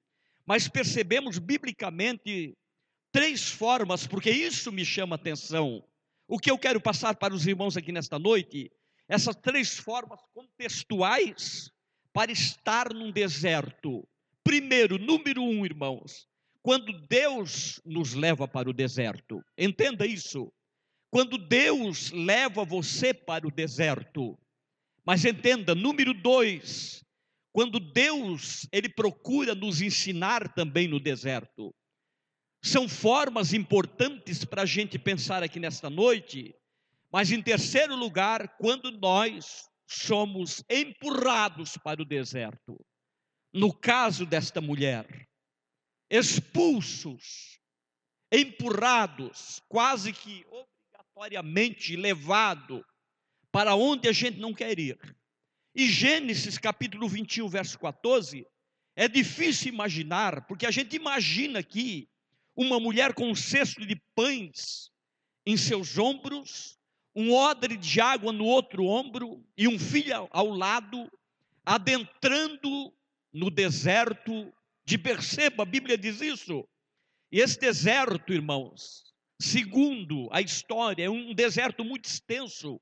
[0.45, 2.57] mas percebemos biblicamente
[3.11, 5.83] três formas, porque isso me chama atenção.
[6.31, 8.71] O que eu quero passar para os irmãos aqui nesta noite,
[9.07, 11.71] essas três formas contextuais
[12.13, 14.07] para estar num deserto.
[14.43, 16.27] Primeiro, número um, irmãos,
[16.61, 20.53] quando Deus nos leva para o deserto, entenda isso.
[21.09, 24.37] Quando Deus leva você para o deserto,
[25.03, 27.03] mas entenda, número dois,
[27.51, 31.73] quando Deus ele procura nos ensinar também no deserto
[32.61, 36.53] são formas importantes para a gente pensar aqui nesta noite,
[37.11, 42.79] mas em terceiro lugar, quando nós somos empurrados para o deserto,
[43.53, 45.27] no caso desta mulher,
[46.09, 47.59] expulsos,
[48.31, 52.85] empurrados, quase que obrigatoriamente levado
[53.51, 54.99] para onde a gente não quer ir.
[55.73, 58.45] E Gênesis capítulo 21, verso 14,
[58.95, 62.07] é difícil imaginar, porque a gente imagina aqui
[62.59, 64.91] uma mulher com um cesto de pães
[65.45, 66.77] em seus ombros,
[67.15, 71.09] um odre de água no outro ombro e um filho ao lado,
[71.65, 72.93] adentrando
[73.31, 74.53] no deserto
[74.83, 75.63] de Berseba.
[75.63, 76.67] A Bíblia diz isso.
[77.31, 79.05] E esse deserto, irmãos,
[79.39, 82.77] segundo a história, é um deserto muito extenso.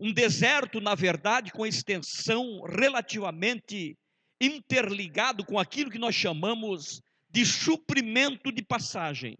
[0.00, 3.96] Um deserto, na verdade, com extensão relativamente
[4.40, 7.00] interligado com aquilo que nós chamamos
[7.32, 9.38] de suprimento de passagem.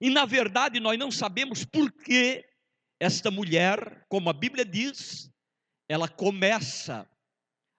[0.00, 2.48] E na verdade nós não sabemos por que
[3.00, 5.28] esta mulher, como a Bíblia diz,
[5.88, 7.08] ela começa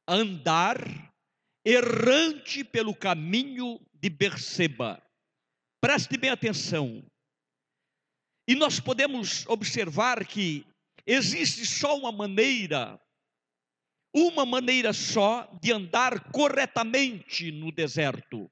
[0.08, 0.78] a andar
[1.66, 5.02] errante pelo caminho de Berseba.
[5.82, 7.06] Preste bem atenção.
[8.48, 10.66] E nós podemos observar que
[11.06, 13.00] existe só uma maneira,
[14.14, 18.50] uma maneira só de andar corretamente no deserto.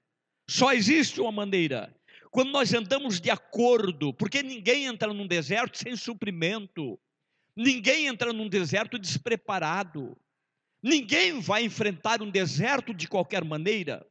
[0.49, 1.93] Só existe uma maneira.
[2.31, 6.99] Quando nós andamos de acordo, porque ninguém entra num deserto sem suprimento,
[7.55, 10.17] ninguém entra num deserto despreparado.
[10.81, 14.05] Ninguém vai enfrentar um deserto de qualquer maneira,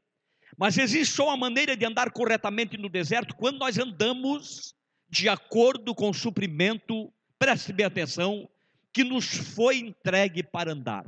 [0.58, 4.74] mas existe só uma maneira de andar corretamente no deserto quando nós andamos
[5.08, 8.48] de acordo com o suprimento, preste bem atenção,
[8.92, 11.06] que nos foi entregue para andar.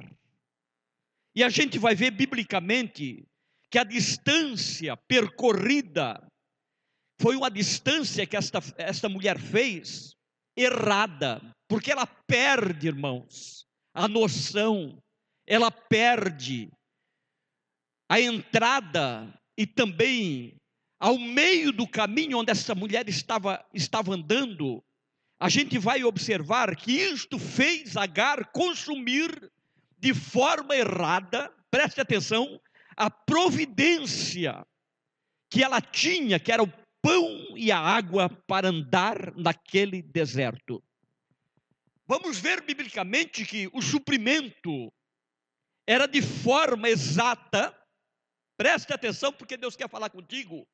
[1.34, 3.26] E a gente vai ver biblicamente
[3.70, 6.26] que a distância percorrida
[7.20, 10.14] foi uma distância que esta, esta mulher fez
[10.56, 15.02] errada, porque ela perde, irmãos, a noção,
[15.46, 16.70] ela perde
[18.08, 20.56] a entrada e também
[20.98, 24.82] ao meio do caminho onde essa mulher estava, estava andando,
[25.38, 29.50] a gente vai observar que isto fez Agar consumir
[29.98, 32.60] de forma errada, preste atenção,
[32.98, 34.66] a providência
[35.48, 40.82] que ela tinha, que era o pão e a água para andar naquele deserto.
[42.06, 44.92] Vamos ver biblicamente que o suprimento
[45.86, 47.72] era de forma exata,
[48.56, 50.66] preste atenção porque Deus quer falar contigo,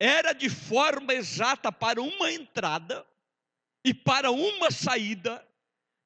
[0.00, 3.06] era de forma exata para uma entrada
[3.84, 5.46] e para uma saída,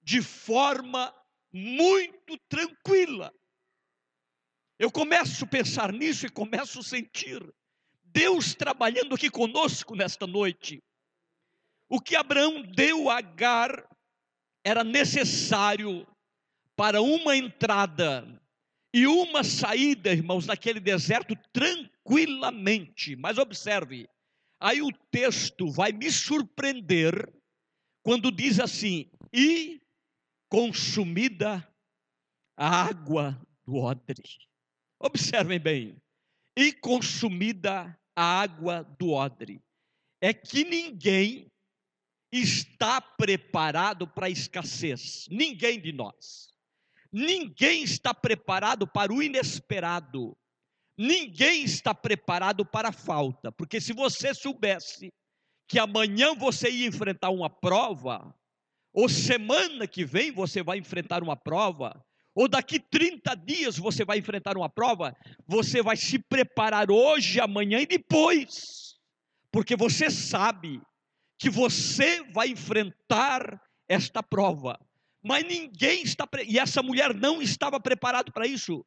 [0.02, 1.14] de forma
[1.50, 3.32] muito tranquila.
[4.82, 7.40] Eu começo a pensar nisso e começo a sentir
[8.02, 10.82] Deus trabalhando aqui conosco nesta noite.
[11.88, 13.88] O que Abraão deu a Agar
[14.64, 16.04] era necessário
[16.74, 18.42] para uma entrada
[18.92, 23.14] e uma saída, irmãos, naquele deserto tranquilamente.
[23.14, 24.08] Mas observe,
[24.58, 27.32] aí o texto vai me surpreender
[28.02, 29.80] quando diz assim: e
[30.48, 31.64] consumida
[32.56, 34.24] a água do odre.
[35.02, 35.96] Observem bem,
[36.56, 39.60] e consumida a água do odre.
[40.20, 41.50] É que ninguém
[42.30, 46.54] está preparado para a escassez, ninguém de nós.
[47.10, 50.36] Ninguém está preparado para o inesperado.
[50.96, 55.12] Ninguém está preparado para a falta, porque se você soubesse
[55.68, 58.32] que amanhã você ia enfrentar uma prova,
[58.92, 62.04] ou semana que vem você vai enfrentar uma prova,
[62.34, 65.14] ou daqui 30 dias você vai enfrentar uma prova,
[65.46, 68.98] você vai se preparar hoje, amanhã e depois,
[69.50, 70.80] porque você sabe
[71.38, 74.78] que você vai enfrentar esta prova.
[75.22, 78.84] Mas ninguém está, e essa mulher não estava preparada para isso.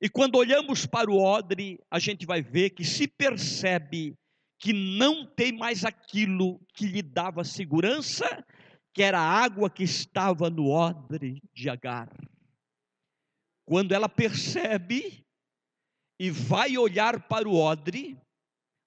[0.00, 4.14] E quando olhamos para o odre, a gente vai ver que se percebe
[4.58, 8.44] que não tem mais aquilo que lhe dava segurança,
[8.92, 12.08] que era a água que estava no odre de Agar.
[13.68, 15.22] Quando ela percebe
[16.18, 18.18] e vai olhar para o odre,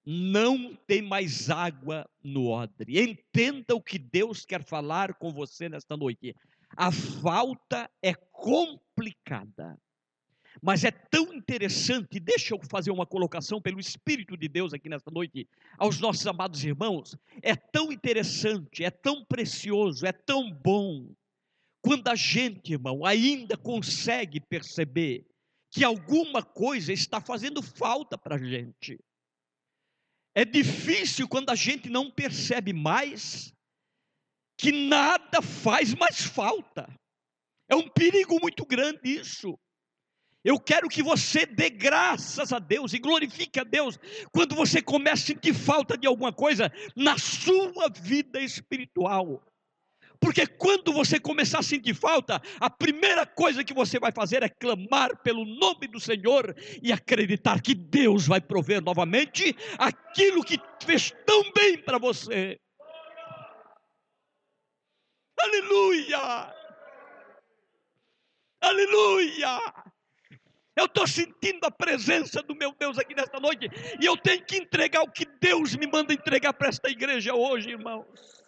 [0.03, 2.99] não tem mais água no odre.
[2.99, 6.36] Entenda o que Deus quer falar com você nesta noite.
[6.75, 9.79] A falta é complicada.
[10.59, 15.11] Mas é tão interessante, deixa eu fazer uma colocação pelo Espírito de Deus aqui nesta
[15.11, 17.15] noite, aos nossos amados irmãos.
[17.43, 21.13] É tão interessante, é tão precioso, é tão bom,
[21.82, 25.25] quando a gente, irmão, ainda consegue perceber
[25.71, 28.99] que alguma coisa está fazendo falta para a gente.
[30.36, 33.53] É difícil quando a gente não percebe mais
[34.57, 36.88] que nada faz mais falta.
[37.67, 39.57] É um perigo muito grande isso.
[40.43, 43.97] Eu quero que você dê graças a Deus e glorifique a Deus
[44.32, 49.43] quando você começa a sentir falta de alguma coisa na sua vida espiritual.
[50.22, 54.49] Porque quando você começar a sentir falta, a primeira coisa que você vai fazer é
[54.49, 61.11] clamar pelo nome do Senhor e acreditar que Deus vai prover novamente aquilo que fez
[61.26, 62.59] tão bem para você.
[65.39, 66.53] Aleluia!
[68.61, 69.74] Aleluia!
[70.76, 73.67] Eu estou sentindo a presença do meu Deus aqui nesta noite
[73.99, 77.72] e eu tenho que entregar o que Deus me manda entregar para esta igreja hoje,
[77.72, 78.40] irmãos.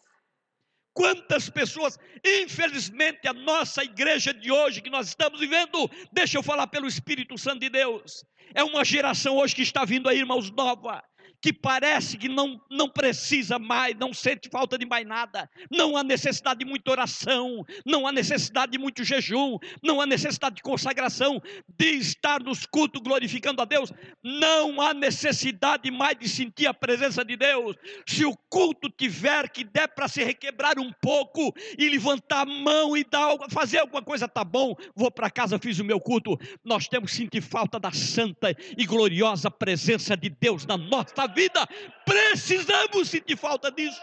[0.93, 6.67] Quantas pessoas, infelizmente, a nossa igreja de hoje que nós estamos vivendo, deixa eu falar
[6.67, 8.23] pelo Espírito Santo de Deus,
[8.53, 11.03] é uma geração hoje que está vindo aí, irmãos, nova,
[11.43, 16.01] que parece que não, não precisa mais, não sente falta de mais nada, não há
[16.01, 21.41] necessidade de muita oração, não há necessidade de muito jejum, não há necessidade de consagração,
[21.77, 23.91] de estar nos cultos glorificando a Deus,
[24.23, 27.75] não há necessidade mais de sentir a presença de Deus.
[28.07, 32.95] Se o culto tiver que der para se requebrar um pouco e levantar a mão
[32.95, 36.39] e dar, fazer alguma coisa, tá bom, vou para casa, fiz o meu culto.
[36.63, 41.67] Nós temos que sentir falta da santa e gloriosa presença de Deus na nossa vida.
[42.05, 44.01] Precisamos sentir falta disso.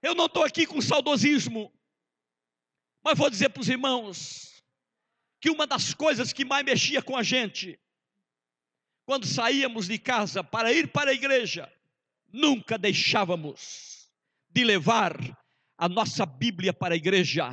[0.00, 1.72] Eu não estou aqui com saudosismo,
[3.02, 4.62] mas vou dizer para os irmãos
[5.40, 7.78] que uma das coisas que mais mexia com a gente,
[9.04, 11.72] quando saíamos de casa para ir para a igreja,
[12.32, 14.08] nunca deixávamos
[14.50, 15.16] de levar
[15.76, 17.52] a nossa Bíblia para a igreja,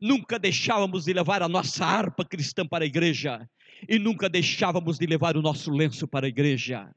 [0.00, 3.48] nunca deixávamos de levar a nossa harpa cristã para a igreja,
[3.88, 6.90] e nunca deixávamos de levar o nosso lenço para a igreja,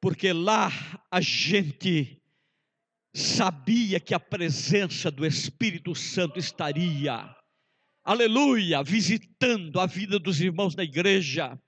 [0.00, 0.70] porque lá
[1.10, 2.20] a gente
[3.14, 7.34] sabia que a presença do Espírito Santo estaria,
[8.04, 11.58] aleluia, visitando a vida dos irmãos da igreja,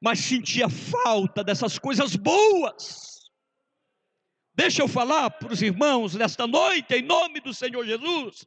[0.00, 3.18] mas sentia falta dessas coisas boas.
[4.54, 8.44] Deixa eu falar para os irmãos nesta noite, em nome do Senhor Jesus.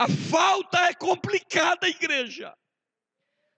[0.00, 2.54] A falta é complicada, igreja.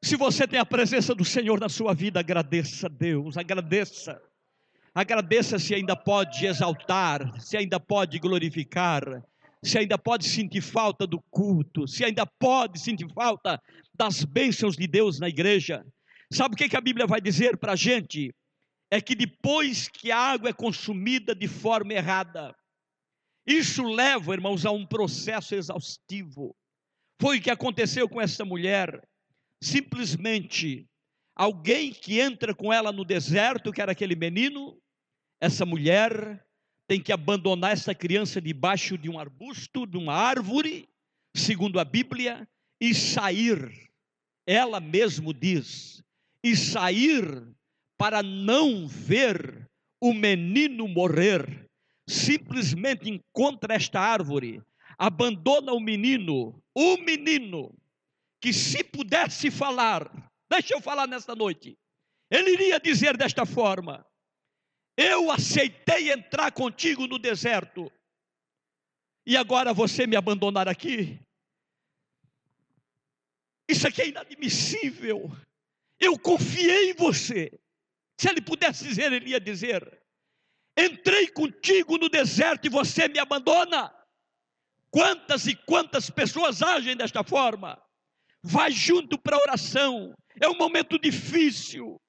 [0.02, 4.20] Se você tem a presença do Senhor na sua vida, agradeça a Deus, agradeça.
[4.92, 9.04] Agradeça se ainda pode exaltar, se ainda pode glorificar,
[9.62, 13.62] se ainda pode sentir falta do culto, se ainda pode sentir falta
[13.94, 15.86] das bênçãos de Deus na igreja.
[16.32, 18.34] Sabe o que, que a Bíblia vai dizer para a gente?
[18.90, 22.52] É que depois que a água é consumida de forma errada,
[23.46, 26.54] isso leva, irmãos, a um processo exaustivo.
[27.20, 29.00] Foi o que aconteceu com essa mulher
[29.60, 30.88] simplesmente
[31.34, 34.76] alguém que entra com ela no deserto, que era aquele menino,
[35.40, 36.44] essa mulher
[36.86, 40.88] tem que abandonar essa criança debaixo de um arbusto, de uma árvore,
[41.34, 42.46] segundo a Bíblia,
[42.80, 43.90] e sair.
[44.46, 46.02] Ela mesmo diz,
[46.42, 47.24] e sair
[47.96, 49.68] para não ver
[50.00, 51.70] o menino morrer.
[52.06, 54.62] Simplesmente encontra esta árvore,
[54.98, 57.74] abandona o menino, o menino,
[58.40, 60.10] que se pudesse falar,
[60.50, 61.78] deixa eu falar nesta noite,
[62.30, 64.04] ele iria dizer desta forma:
[64.96, 67.90] Eu aceitei entrar contigo no deserto,
[69.24, 71.20] e agora você me abandonar aqui?
[73.68, 75.30] Isso aqui é inadmissível.
[76.00, 77.58] Eu confiei em você.
[78.18, 80.01] Se ele pudesse dizer, ele ia dizer:
[80.76, 83.92] Entrei contigo no deserto e você me abandona.
[84.90, 87.82] Quantas e quantas pessoas agem desta forma?
[88.42, 90.14] vai junto para a oração.
[90.40, 92.00] É um momento difícil.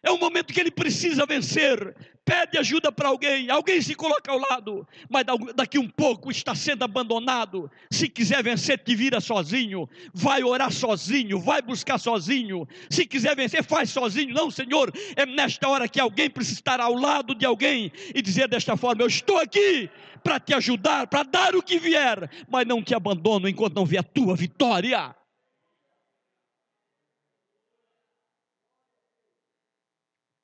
[0.00, 1.94] É um momento que ele precisa vencer.
[2.24, 5.24] Pede ajuda para alguém, alguém se coloca ao lado, mas
[5.56, 7.70] daqui um pouco está sendo abandonado.
[7.90, 12.68] Se quiser vencer, te vira sozinho, vai orar sozinho, vai buscar sozinho.
[12.90, 14.34] Se quiser vencer, faz sozinho.
[14.34, 18.46] Não, Senhor, é nesta hora que alguém precisa estar ao lado de alguém e dizer
[18.46, 19.90] desta forma: Eu estou aqui
[20.22, 24.00] para te ajudar, para dar o que vier, mas não te abandono enquanto não vier
[24.00, 25.16] a tua vitória.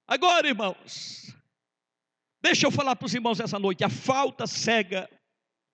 [0.06, 1.34] Agora, irmãos,
[2.42, 5.08] deixa eu falar para os irmãos essa noite: a falta cega,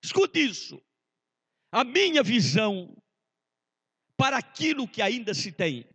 [0.03, 0.81] escute isso,
[1.73, 2.97] a minha visão
[4.17, 5.89] para aquilo que ainda se tem.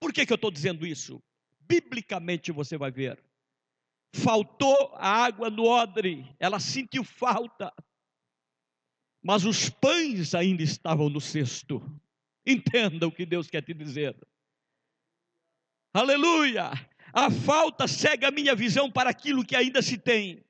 [0.00, 1.22] Por que, que eu estou dizendo isso?
[1.60, 3.22] Biblicamente você vai ver.
[4.14, 7.72] Faltou a água no odre, ela sentiu falta,
[9.22, 11.82] mas os pães ainda estavam no cesto.
[12.46, 14.16] Entenda o que Deus quer te dizer.
[15.92, 16.70] Aleluia!
[17.12, 20.44] A falta cega a minha visão para aquilo que ainda se tem.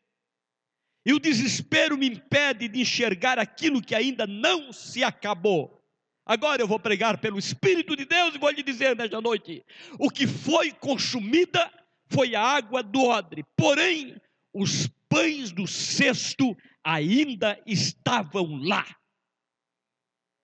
[1.05, 5.81] E o desespero me impede de enxergar aquilo que ainda não se acabou.
[6.27, 9.65] Agora eu vou pregar pelo Espírito de Deus e vou lhe dizer nesta noite:
[9.99, 11.73] o que foi consumida
[12.09, 14.21] foi a água do odre, porém
[14.53, 18.85] os pães do cesto ainda estavam lá.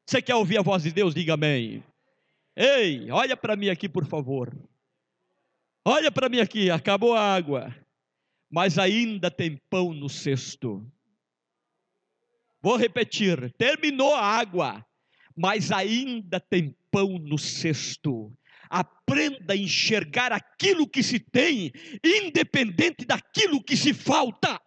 [0.06, 1.14] Você quer ouvir a voz de Deus?
[1.14, 1.82] Diga amém.
[2.54, 4.52] Ei, olha para mim aqui, por favor.
[5.84, 7.74] Olha para mim aqui, acabou a água,
[8.48, 10.86] mas ainda tem pão no cesto.
[12.60, 14.86] Vou repetir: terminou a água,
[15.36, 18.32] mas ainda tem pão no cesto.
[18.70, 21.72] Aprenda a enxergar aquilo que se tem,
[22.02, 24.60] independente daquilo que se falta.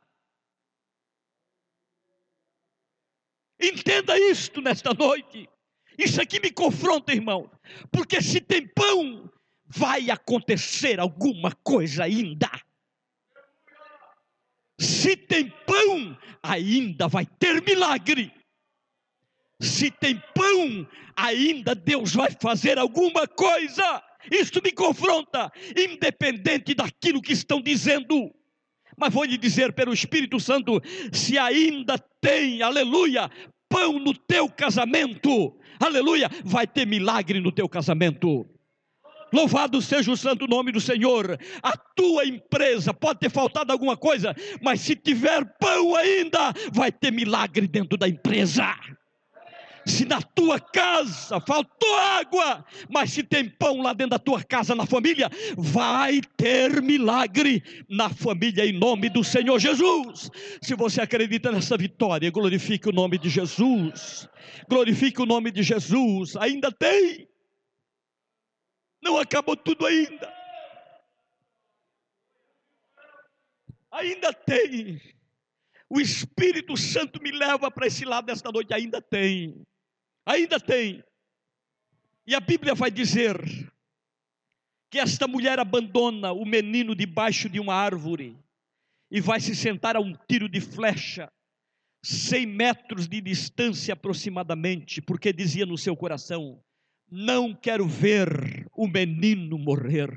[3.59, 5.49] Entenda isto nesta noite.
[5.97, 7.49] Isso aqui me confronta, irmão.
[7.89, 9.31] Porque se tem pão,
[9.75, 12.49] vai acontecer alguma coisa ainda.
[14.79, 18.31] Se tem pão, ainda vai ter milagre.
[19.61, 24.03] Se tem pão, ainda Deus vai fazer alguma coisa.
[24.31, 28.33] Isto me confronta, independente daquilo que estão dizendo.
[28.97, 33.29] Mas vou lhe dizer pelo Espírito Santo: se ainda tem, aleluia,
[33.69, 38.45] pão no teu casamento, aleluia, vai ter milagre no teu casamento.
[39.35, 41.37] Louvado seja o santo nome do Senhor.
[41.61, 47.11] A tua empresa pode ter faltado alguma coisa, mas se tiver pão ainda, vai ter
[47.11, 48.73] milagre dentro da empresa.
[49.85, 54.73] Se na tua casa faltou água, mas se tem pão lá dentro da tua casa,
[54.73, 60.31] na família, vai ter milagre na família em nome do Senhor Jesus.
[60.61, 64.29] Se você acredita nessa vitória, glorifique o nome de Jesus.
[64.69, 66.37] Glorifique o nome de Jesus.
[66.37, 67.27] Ainda tem.
[69.05, 70.33] Não acabou tudo ainda.
[73.91, 74.99] Ainda tem.
[75.87, 78.73] O Espírito Santo me leva para esse lado desta noite.
[78.73, 79.63] Ainda tem.
[80.25, 81.03] Ainda tem.
[82.25, 83.37] E a Bíblia vai dizer
[84.89, 88.35] que esta mulher abandona o menino debaixo de uma árvore
[89.11, 91.31] e vai se sentar a um tiro de flecha,
[92.03, 96.59] 100 metros de distância aproximadamente, porque dizia no seu coração:
[97.09, 100.09] Não quero ver o menino morrer.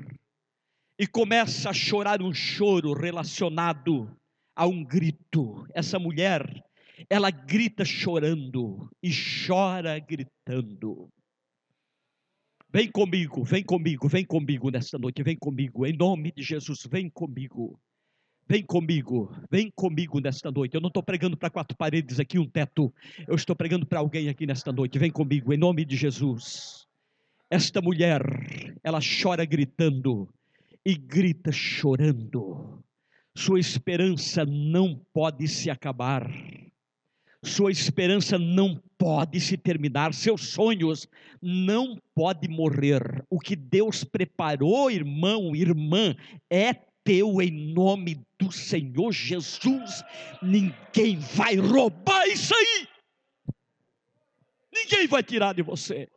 [0.97, 4.13] E começa a chorar um choro relacionado
[4.55, 5.65] a um grito.
[5.73, 6.63] Essa mulher
[7.09, 9.11] ela grita chorando e
[9.45, 11.09] chora gritando.
[12.71, 17.09] Vem comigo, vem comigo, vem comigo nesta noite, vem comigo, em nome de Jesus, vem
[17.09, 17.79] comigo.
[18.51, 20.73] Vem comigo, vem comigo nesta noite.
[20.73, 22.91] Eu não estou pregando para quatro paredes aqui, um teto.
[23.27, 24.97] Eu estou pregando para alguém aqui nesta noite.
[24.97, 26.87] Vem comigo, em nome de Jesus.
[27.47, 28.23] Esta mulher,
[28.83, 30.27] ela chora gritando
[30.83, 32.83] e grita chorando.
[33.35, 36.27] Sua esperança não pode se acabar
[37.41, 41.07] sua esperança não pode se terminar, seus sonhos
[41.41, 43.23] não podem morrer.
[43.29, 46.15] O que Deus preparou, irmão, irmã,
[46.49, 46.73] é
[47.09, 50.03] teu em nome do Senhor Jesus.
[50.43, 52.87] Ninguém vai roubar isso aí.
[54.71, 56.07] Ninguém vai tirar de você.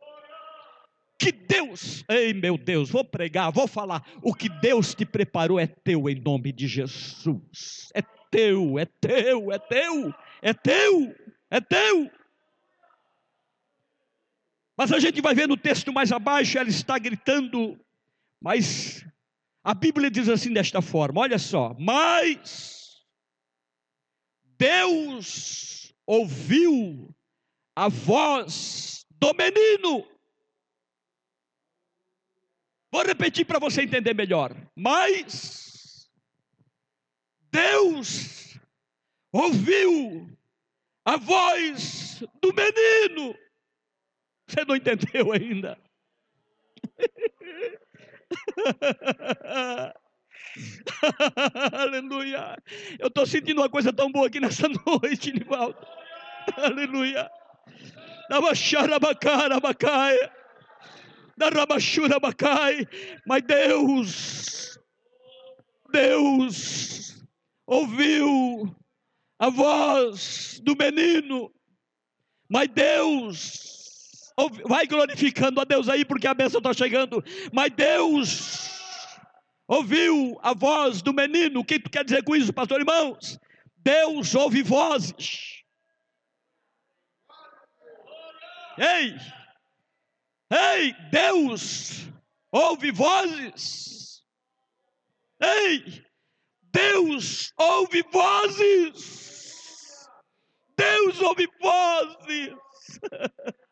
[1.17, 4.05] Que Deus, ei meu Deus, vou pregar, vou falar.
[4.21, 7.89] O que Deus te preparou é teu em nome de Jesus.
[7.95, 10.13] É teu, é teu, é teu
[10.43, 11.15] é teu,
[11.49, 12.11] é teu.
[14.75, 17.79] Mas a gente vai ver no texto mais abaixo, ela está gritando,
[18.41, 19.05] mas
[19.63, 23.01] a Bíblia diz assim desta forma: olha só, mas
[24.57, 27.15] Deus ouviu
[27.75, 30.07] a voz do menino.
[32.91, 34.55] Vou repetir para você entender melhor.
[34.75, 36.11] Mas
[37.51, 38.59] Deus
[39.31, 40.29] ouviu
[41.05, 43.35] a voz do menino.
[44.45, 45.81] Você não entendeu ainda?
[51.73, 52.57] Aleluia.
[52.99, 55.77] Eu estou sentindo uma coisa tão boa aqui nessa noite, Nivaldo.
[56.57, 57.29] Aleluia.
[63.25, 64.79] Mas Deus,
[65.91, 67.23] Deus
[67.65, 68.75] ouviu
[69.39, 71.51] a voz do menino,
[72.49, 73.72] mas Deus,
[74.67, 78.73] vai glorificando a Deus aí, porque a bênção está chegando, mas Deus
[79.67, 83.39] ouviu a voz do menino, o que tu quer dizer com isso, pastor irmãos?
[83.77, 85.63] Deus ouve vozes.
[88.77, 89.15] Ei,
[90.49, 92.09] ei, Deus
[92.51, 94.23] ouve vozes.
[95.39, 96.03] Ei,
[96.71, 99.23] Deus ouve vozes.
[100.75, 102.55] Deus ouve vozes.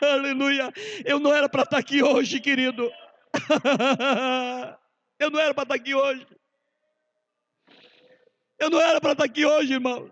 [0.02, 0.72] Aleluia.
[1.04, 2.90] Eu não era para estar aqui hoje, querido.
[5.18, 6.26] Eu não era para estar aqui hoje.
[8.58, 10.10] Eu não era para estar aqui hoje, irmãos.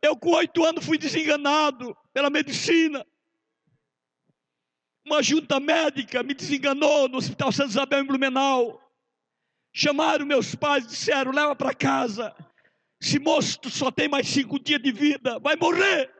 [0.00, 3.04] Eu, com oito anos, fui desenganado pela medicina.
[5.04, 8.80] Uma junta médica me desenganou no Hospital Santa Isabel em Blumenau.
[9.72, 12.34] Chamaram meus pais e disseram: leva para casa.
[13.04, 16.10] Esse moço só tem mais cinco dias de vida, vai morrer.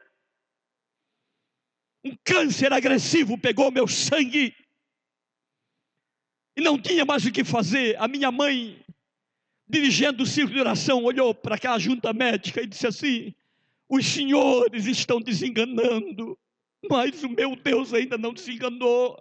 [2.05, 4.55] Um câncer agressivo pegou meu sangue.
[6.55, 7.99] E não tinha mais o que fazer.
[7.99, 8.85] A minha mãe,
[9.67, 13.35] dirigindo o círculo de oração, olhou para aquela junta médica e disse assim:
[13.89, 16.39] Os senhores estão desenganando,
[16.91, 19.19] mas o meu Deus ainda não desenganou.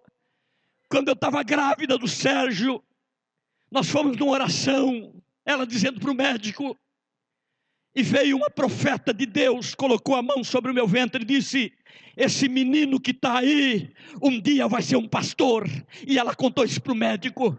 [0.89, 2.83] Quando eu estava grávida do Sérgio,
[3.71, 6.77] nós fomos numa oração, ela dizendo para o médico,
[7.95, 11.71] e veio uma profeta de Deus, colocou a mão sobre o meu ventre e disse:
[12.17, 13.91] Esse menino que está aí,
[14.21, 15.67] um dia vai ser um pastor.
[16.07, 17.57] E ela contou isso para o médico.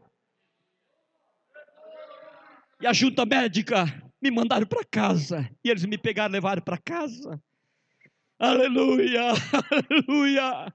[2.80, 3.86] E a junta médica
[4.20, 5.48] me mandaram para casa.
[5.64, 7.40] E eles me pegaram e levaram para casa.
[8.38, 9.30] Aleluia,
[9.70, 10.74] aleluia.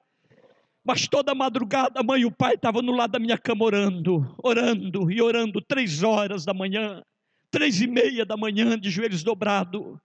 [0.84, 4.34] Mas toda madrugada a mãe e o pai estavam no lado da minha cama orando,
[4.42, 7.04] orando e orando, três horas da manhã,
[7.52, 9.98] três e meia da manhã, de joelhos dobrados.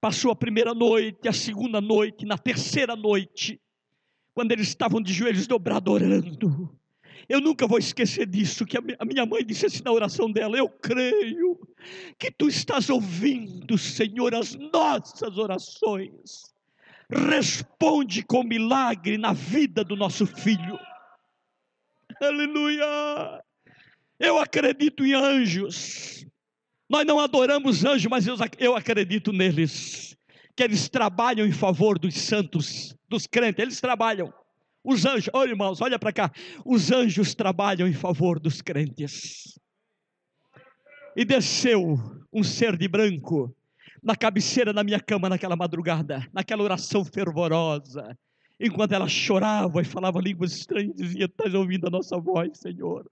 [0.00, 3.60] Passou a primeira noite, a segunda noite, na terceira noite,
[4.34, 6.78] quando eles estavam de joelhos dobrados orando.
[7.28, 10.68] Eu nunca vou esquecer disso, que a minha mãe disse assim na oração dela: Eu
[10.68, 11.58] creio
[12.18, 16.54] que tu estás ouvindo, Senhor, as nossas orações.
[17.10, 20.78] Responde com milagre na vida do nosso filho.
[22.20, 23.42] Aleluia!
[24.18, 26.26] Eu acredito em anjos.
[26.88, 28.26] Nós não adoramos anjos, mas
[28.58, 30.16] eu acredito neles.
[30.56, 33.62] Que eles trabalham em favor dos santos, dos crentes.
[33.62, 34.32] Eles trabalham.
[34.82, 36.32] Os anjos, olha irmãos, olha para cá.
[36.64, 39.58] Os anjos trabalham em favor dos crentes.
[41.14, 41.98] E desceu
[42.32, 43.54] um ser de branco
[44.02, 48.16] na cabeceira da minha cama naquela madrugada, naquela oração fervorosa,
[48.58, 53.08] enquanto ela chorava e falava línguas estranhas, dizia: Estás ouvindo a nossa voz, Senhor?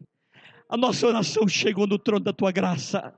[0.68, 3.14] A nossa oração chegou no trono da tua graça.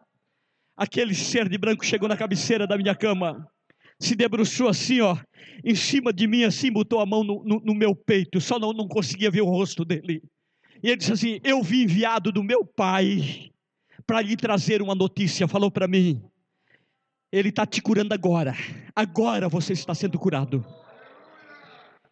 [0.79, 3.51] Aquele ser de branco chegou na cabeceira da minha cama
[4.01, 5.17] se debruçou assim, ó,
[5.65, 8.73] em cima de mim, assim, botou a mão no, no, no meu peito, só não,
[8.73, 10.23] não conseguia ver o rosto dele.
[10.83, 13.51] E ele disse assim: Eu vim enviado do meu pai
[14.07, 15.49] para lhe trazer uma notícia.
[15.49, 16.23] Falou para mim:
[17.33, 18.55] Ele está te curando agora.
[18.95, 20.65] Agora você está sendo curado.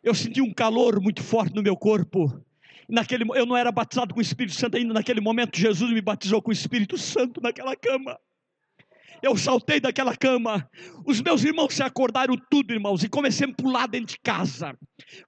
[0.03, 2.45] Eu senti um calor muito forte no meu corpo.
[2.89, 4.93] Naquele, eu não era batizado com o Espírito Santo ainda.
[4.95, 8.19] Naquele momento, Jesus me batizou com o Espírito Santo naquela cama.
[9.23, 10.69] Eu saltei daquela cama.
[11.05, 14.77] Os meus irmãos se acordaram tudo, irmãos, e comecei a pular dentro de casa.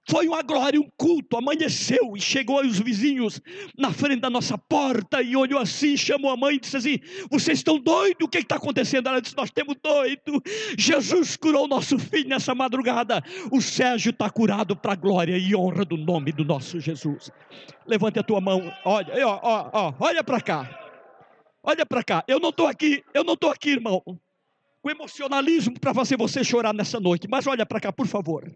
[0.09, 1.37] Foi uma glória, um culto.
[1.37, 3.41] Amanheceu e chegou os vizinhos
[3.77, 7.59] na frente da nossa porta e olhou assim, chamou a mãe e disse assim: Vocês
[7.59, 8.25] estão doidos?
[8.25, 9.07] O que está acontecendo?
[9.07, 10.41] Ela disse: Nós temos doido.
[10.77, 13.23] Jesus curou nosso filho nessa madrugada.
[13.51, 17.31] O Sérgio está curado para a glória e honra do nome do nosso Jesus.
[17.85, 20.88] Levante a tua mão, olha, ó, ó, ó, olha para cá.
[21.61, 24.01] Olha para cá, eu não estou aqui, eu não estou aqui, irmão,
[24.81, 28.49] com emocionalismo para fazer você chorar nessa noite, mas olha para cá, por favor.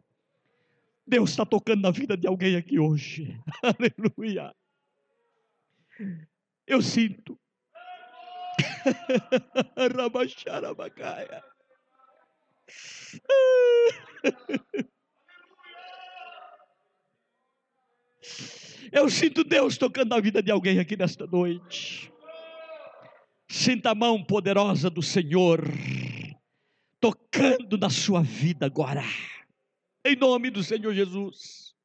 [1.06, 3.38] Deus está tocando na vida de alguém aqui hoje.
[3.62, 4.56] Aleluia.
[6.66, 7.38] Eu sinto.
[9.98, 11.44] Rabaxarabacaia.
[18.92, 22.13] Eu sinto Deus tocando na vida de alguém aqui nesta noite.
[23.56, 25.64] Sinta a mão poderosa do Senhor
[27.00, 29.04] tocando na sua vida agora,
[30.04, 31.76] em nome do Senhor Jesus.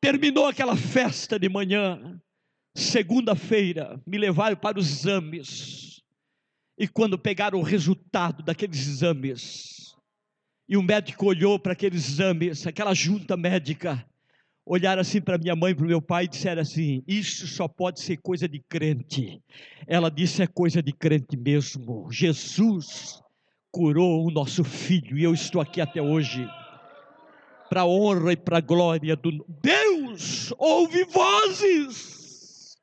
[0.00, 2.18] Terminou aquela festa de manhã,
[2.74, 6.02] segunda-feira, me levaram para os exames,
[6.78, 9.94] e quando pegaram o resultado daqueles exames,
[10.66, 14.08] e o médico olhou para aqueles exames, aquela junta médica,
[14.68, 18.00] olharam assim para minha mãe e para meu pai e disseram assim: Isso só pode
[18.00, 19.42] ser coisa de crente.
[19.86, 22.06] Ela disse: É coisa de crente mesmo.
[22.12, 23.20] Jesus
[23.72, 26.46] curou o nosso filho e eu estou aqui até hoje.
[27.70, 32.76] Para a honra e para a glória do Deus, ouve vozes.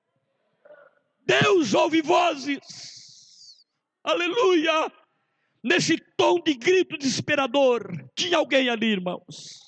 [1.26, 2.60] Deus ouve vozes.
[4.04, 4.92] Aleluia.
[5.64, 9.65] Nesse tom de grito desesperador, tinha alguém ali, irmãos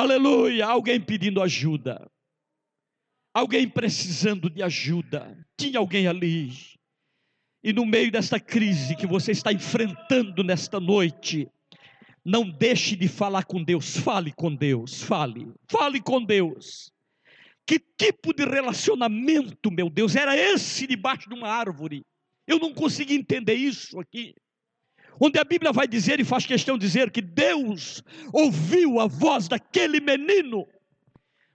[0.00, 0.64] Aleluia!
[0.64, 2.10] Alguém pedindo ajuda.
[3.34, 5.36] Alguém precisando de ajuda.
[5.58, 6.54] Tinha alguém ali.
[7.62, 11.46] E no meio desta crise que você está enfrentando nesta noite,
[12.24, 13.94] não deixe de falar com Deus.
[13.98, 15.02] Fale com Deus.
[15.02, 15.52] Fale.
[15.70, 16.90] Fale com Deus.
[17.66, 22.06] Que tipo de relacionamento, meu Deus, era esse debaixo de uma árvore?
[22.46, 24.34] Eu não consegui entender isso aqui
[25.20, 28.02] onde a Bíblia vai dizer e faz questão de dizer que Deus
[28.32, 30.66] ouviu a voz daquele menino.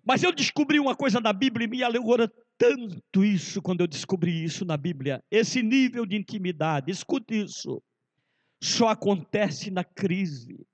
[0.05, 2.17] Mas eu descobri uma coisa na Bíblia e me alegrou
[2.57, 5.23] tanto isso quando eu descobri isso na Bíblia.
[5.31, 7.81] Esse nível de intimidade, escute isso,
[8.61, 10.65] só acontece na crise.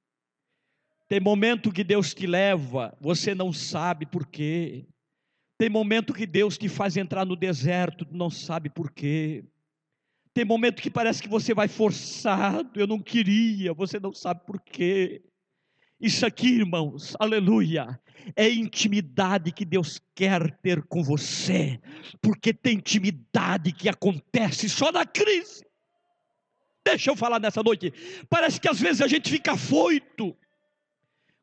[1.07, 4.85] Tem momento que Deus te leva, você não sabe por quê.
[5.57, 9.45] Tem momento que Deus te faz entrar no deserto, não sabe por quê.
[10.33, 14.59] Tem momento que parece que você vai forçado, eu não queria, você não sabe por
[14.61, 15.21] quê.
[15.99, 17.99] Isso aqui, irmãos, aleluia,
[18.35, 21.79] é intimidade que Deus quer ter com você,
[22.21, 25.63] porque tem intimidade que acontece só na crise.
[26.83, 27.93] Deixa eu falar nessa noite.
[28.29, 30.35] Parece que às vezes a gente fica foito,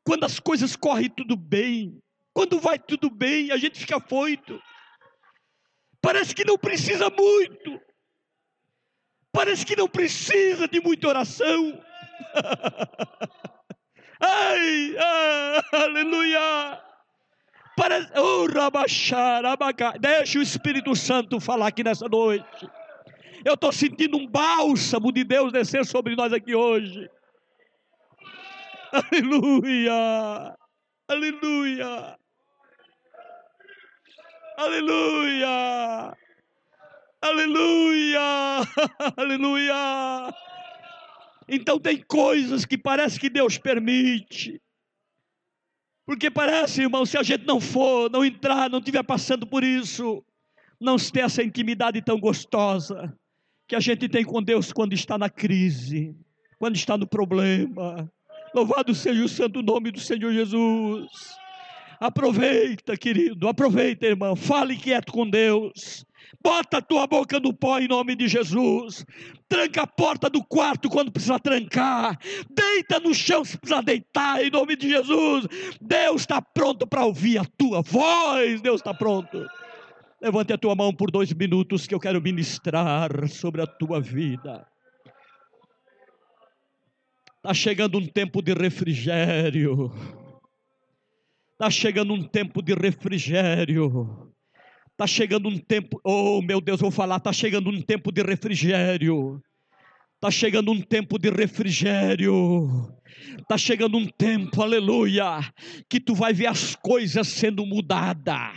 [0.02, 4.60] quando as coisas correm tudo bem, quando vai tudo bem, a gente fica foito.
[6.00, 7.80] Parece que não precisa muito.
[9.38, 11.80] Parece que não precisa de muita oração.
[14.20, 16.82] Ai, ah, aleluia.
[17.76, 19.44] Parece, oh, rabachar.
[20.00, 22.68] Deixa o Espírito Santo falar aqui nessa noite.
[23.44, 27.08] Eu estou sentindo um bálsamo de Deus descer sobre nós aqui hoje.
[28.90, 30.56] Aleluia.
[31.08, 32.18] Aleluia.
[34.56, 36.16] Aleluia.
[37.20, 38.20] Aleluia.
[39.16, 40.34] Aleluia.
[41.48, 44.60] Então tem coisas que parece que Deus permite.
[46.06, 50.24] Porque parece, irmão, se a gente não for, não entrar, não estiver passando por isso,
[50.80, 53.14] não ter essa intimidade tão gostosa
[53.66, 56.16] que a gente tem com Deus quando está na crise,
[56.58, 58.10] quando está no problema.
[58.54, 61.37] Louvado seja o santo nome do Senhor Jesus.
[62.00, 64.36] Aproveita, querido, aproveita, irmão.
[64.36, 66.06] Fale quieto com Deus.
[66.42, 69.04] Bota a tua boca no pó em nome de Jesus.
[69.48, 72.16] Tranca a porta do quarto quando precisa trancar.
[72.50, 75.46] Deita no chão se precisa deitar em nome de Jesus.
[75.80, 78.60] Deus está pronto para ouvir a tua voz.
[78.60, 79.44] Deus está pronto.
[80.20, 84.66] Levante a tua mão por dois minutos que eu quero ministrar sobre a tua vida.
[87.38, 89.92] Está chegando um tempo de refrigério.
[91.60, 94.32] Está chegando um tempo de refrigério.
[94.92, 99.42] Está chegando um tempo, oh meu Deus, vou falar, está chegando um tempo de refrigério.
[100.14, 102.96] Está chegando um tempo de refrigério.
[103.38, 105.40] Está chegando um tempo, aleluia,
[105.88, 108.52] que tu vai ver as coisas sendo mudadas.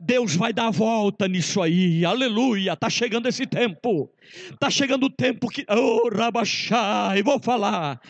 [0.00, 2.72] Deus vai dar a volta nisso aí, aleluia.
[2.72, 4.10] Está chegando esse tempo.
[4.50, 8.00] Está chegando o tempo que, oh, Rabachai, vou falar.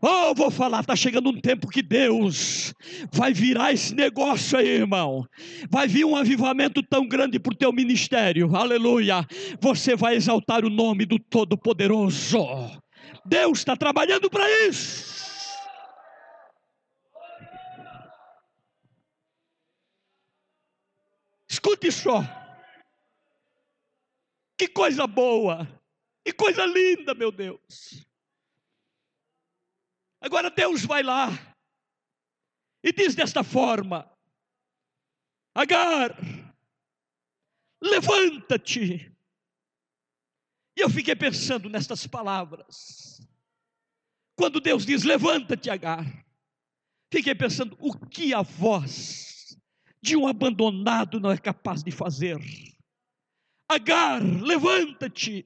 [0.00, 2.72] Oh, vou falar, está chegando um tempo que Deus
[3.12, 5.26] vai virar esse negócio aí, irmão.
[5.68, 9.26] Vai vir um avivamento tão grande para o teu ministério, aleluia.
[9.60, 12.46] Você vai exaltar o nome do Todo-Poderoso.
[13.26, 15.17] Deus está trabalhando para isso.
[21.58, 22.22] Escute só.
[24.56, 25.66] Que coisa boa.
[26.24, 28.06] Que coisa linda, meu Deus.
[30.20, 31.30] Agora Deus vai lá
[32.80, 34.08] e diz desta forma:
[35.52, 36.16] Agar,
[37.82, 39.12] levanta-te.
[40.76, 43.20] E eu fiquei pensando nestas palavras.
[44.36, 46.04] Quando Deus diz: Levanta-te, Agar,
[47.12, 49.27] fiquei pensando: o que a voz
[50.02, 52.38] de um abandonado não é capaz de fazer?
[53.70, 55.44] Agar, levanta-te.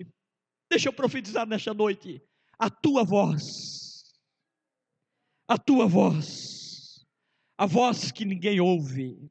[0.70, 2.22] Deixa eu profetizar nesta noite.
[2.58, 3.82] A tua voz
[5.52, 7.04] a tua voz,
[7.58, 9.30] a voz que ninguém ouve,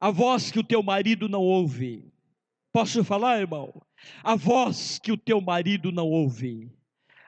[0.00, 2.10] a voz que o teu marido não ouve.
[2.72, 3.70] Posso falar, irmão?
[4.24, 6.72] A voz que o teu marido não ouve,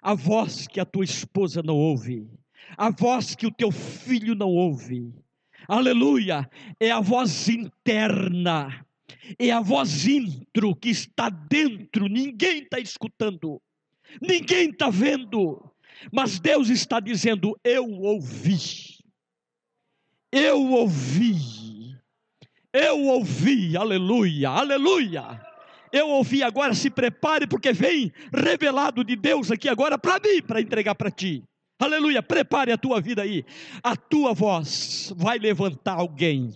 [0.01, 2.26] a voz que a tua esposa não ouve,
[2.74, 5.12] a voz que o teu filho não ouve.
[5.70, 6.50] Aleluia!
[6.80, 8.84] É a voz interna,
[9.38, 13.62] é a voz intro que está dentro, ninguém está escutando,
[14.20, 15.62] ninguém está vendo,
[16.12, 18.98] mas Deus está dizendo: Eu ouvi,
[20.32, 21.36] eu ouvi,
[22.72, 25.40] eu ouvi, aleluia, aleluia.
[25.92, 30.60] Eu ouvi agora, se prepare, porque vem revelado de Deus aqui agora para mim, para
[30.60, 31.44] entregar para ti.
[31.81, 33.43] Aleluia, prepare a tua vida aí.
[33.83, 36.53] A tua voz vai levantar alguém.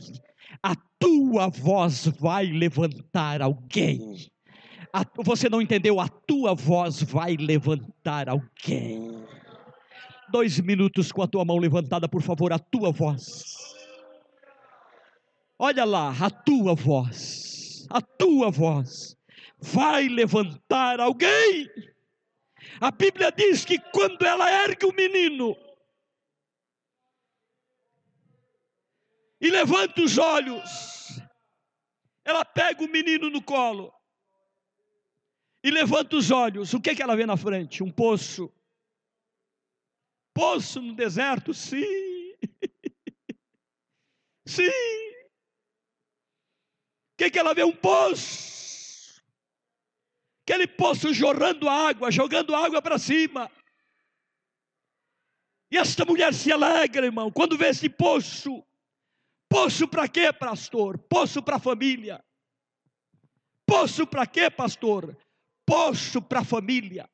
[0.63, 4.31] A tua voz vai levantar alguém.
[4.93, 5.99] A, você não entendeu?
[5.99, 9.25] A tua voz vai levantar alguém.
[10.31, 13.45] Dois minutos com a tua mão levantada, por favor, a tua voz.
[15.59, 19.17] Olha lá, a tua voz, a tua voz
[19.59, 21.67] vai levantar alguém.
[22.81, 25.57] A Bíblia diz que quando ela ergue o menino
[29.41, 31.21] e levanta os olhos,
[32.25, 33.93] ela pega o menino no colo
[35.63, 37.83] e levanta os olhos, o que, é que ela vê na frente?
[37.83, 38.53] Um poço.
[40.35, 41.55] Poço no deserto?
[41.55, 42.35] Sim.
[44.47, 44.69] Sim.
[47.13, 47.65] O que, é que ela vê?
[47.65, 48.64] Um poço.
[50.47, 53.51] Aquele poço jorrando água, jogando água para cima.
[55.71, 58.65] E esta mulher se alegra, irmão, quando vê esse poço.
[59.49, 60.99] Poço para quê, pastor?
[60.99, 62.25] Poço para a família.
[63.67, 65.17] Poço para quê, pastor?
[65.67, 67.09] poço para a família.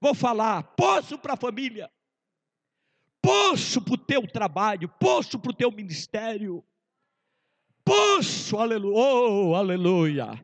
[0.00, 1.90] Vou falar, poço para a família.
[3.20, 6.64] Poço para o teu trabalho, poço para o teu ministério.
[7.84, 10.42] Poço, aleluia, oh, aleluia.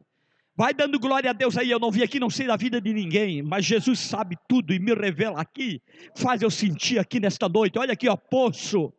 [0.57, 1.71] Vai dando glória a Deus aí.
[1.71, 4.79] Eu não vim aqui, não sei da vida de ninguém, mas Jesus sabe tudo e
[4.79, 5.83] me revela aqui.
[6.17, 7.79] Faz eu sentir aqui nesta noite.
[7.79, 8.93] Olha aqui, ó, poço.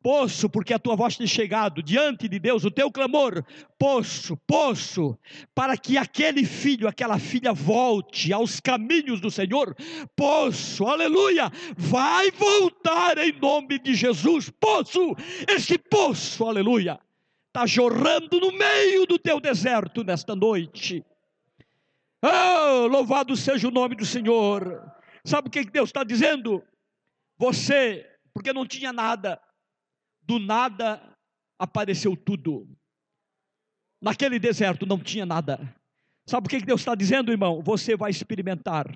[0.00, 3.44] Poço, porque a tua voz tem chegado diante de Deus, o teu clamor,
[3.76, 5.18] poço, poço,
[5.52, 9.74] para que aquele filho, aquela filha volte aos caminhos do Senhor,
[10.14, 15.16] poço, aleluia, vai voltar em nome de Jesus, poço,
[15.48, 17.00] esse poço, aleluia,
[17.48, 21.04] está jorrando no meio do teu deserto nesta noite.
[22.22, 24.92] Oh, louvado seja o nome do Senhor.
[25.24, 26.62] Sabe o que Deus está dizendo?
[27.36, 29.40] Você, porque não tinha nada,
[30.22, 31.16] do nada
[31.58, 32.68] apareceu tudo.
[34.00, 35.74] Naquele deserto não tinha nada.
[36.26, 37.62] Sabe o que Deus está dizendo, irmão?
[37.62, 38.86] Você vai experimentar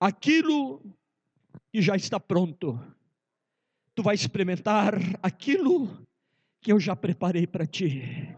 [0.00, 0.80] aquilo
[1.72, 2.78] que já está pronto.
[3.94, 6.06] Tu vai experimentar aquilo
[6.60, 8.34] que eu já preparei para ti.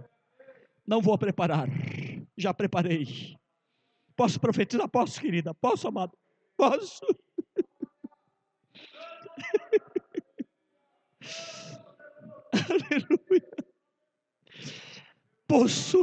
[0.86, 1.68] Não vou preparar,
[2.36, 3.36] já preparei.
[4.16, 4.88] Posso profetizar?
[4.88, 5.54] Posso, querida?
[5.54, 6.16] Posso, amado?
[6.56, 7.00] Posso.
[12.52, 13.48] Aleluia.
[15.46, 16.02] Poço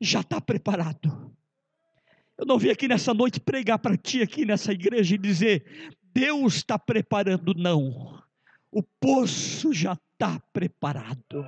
[0.00, 1.36] já está preparado.
[2.36, 6.54] Eu não vim aqui nessa noite pregar para ti aqui nessa igreja e dizer Deus
[6.54, 8.20] está preparando, não.
[8.70, 11.44] O poço já está preparado.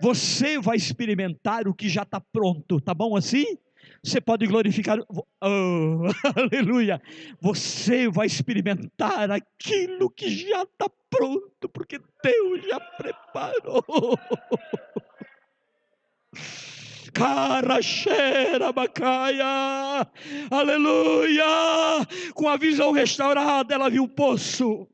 [0.00, 3.56] Você vai experimentar o que já está pronto, tá bom assim?
[4.02, 5.22] Você pode glorificar, oh,
[6.34, 7.00] aleluia.
[7.40, 14.18] Você vai experimentar aquilo que já está pronto, porque Deus já preparou.
[17.14, 20.06] Caraxera bacaia,
[20.50, 21.44] aleluia.
[22.34, 24.88] Com a visão restaurada, ela viu o poço.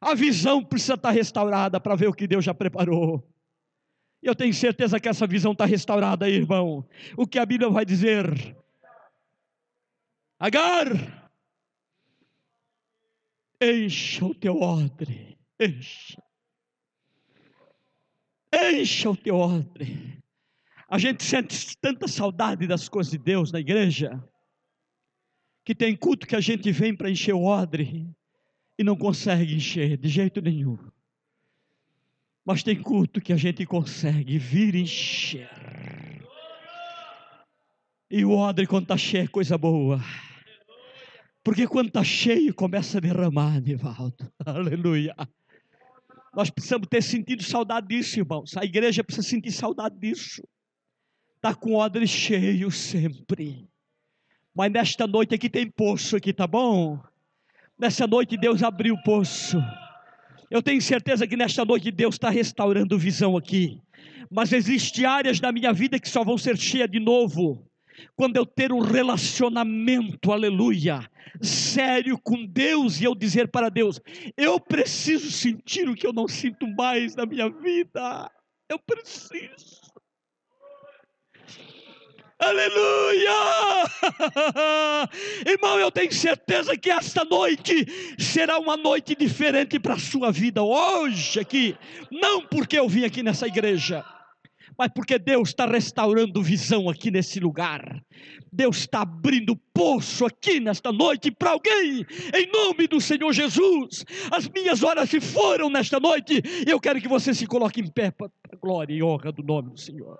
[0.00, 3.22] A visão precisa estar restaurada para ver o que Deus já preparou.
[4.22, 6.88] Eu tenho certeza que essa visão está restaurada aí, irmão.
[7.16, 8.56] O que a Bíblia vai dizer?
[10.38, 11.30] Agar,
[13.60, 16.22] encha o teu odre, encha.
[18.52, 20.18] Encha o teu odre.
[20.88, 24.22] A gente sente tanta saudade das coisas de Deus na igreja,
[25.64, 28.10] que tem culto que a gente vem para encher o odre
[28.80, 30.78] e não consegue encher de jeito nenhum.
[32.42, 36.26] Mas tem culto que a gente consegue vir encher.
[38.10, 40.00] E o odre, quando está cheio, é coisa boa.
[41.44, 44.32] Porque quando está cheio, começa a derramar, Nivaldo.
[44.46, 45.14] Aleluia.
[46.34, 48.56] Nós precisamos ter sentido saudade disso, irmãos.
[48.56, 50.42] A igreja precisa sentir saudade disso.
[51.36, 53.68] Está com o odre cheio sempre.
[54.54, 56.98] Mas nesta noite aqui tem poço aqui, tá bom?
[57.80, 59.56] Nessa noite Deus abriu o poço.
[60.50, 63.80] Eu tenho certeza que nesta noite Deus está restaurando visão aqui.
[64.30, 67.66] Mas existem áreas da minha vida que só vão ser cheias de novo.
[68.14, 71.08] Quando eu ter um relacionamento, aleluia,
[71.40, 73.98] sério com Deus e eu dizer para Deus:
[74.36, 78.30] eu preciso sentir o que eu não sinto mais na minha vida.
[78.68, 79.79] Eu preciso.
[82.50, 83.30] Aleluia!
[85.46, 87.86] Irmão, eu tenho certeza que esta noite
[88.18, 91.76] será uma noite diferente para a sua vida hoje aqui.
[92.10, 94.04] Não porque eu vim aqui nessa igreja,
[94.76, 98.02] mas porque Deus está restaurando visão aqui nesse lugar.
[98.52, 102.04] Deus está abrindo poço aqui nesta noite para alguém,
[102.34, 104.04] em nome do Senhor Jesus.
[104.28, 108.10] As minhas horas se foram nesta noite, eu quero que você se coloque em pé
[108.10, 110.18] para a glória e honra do nome do Senhor.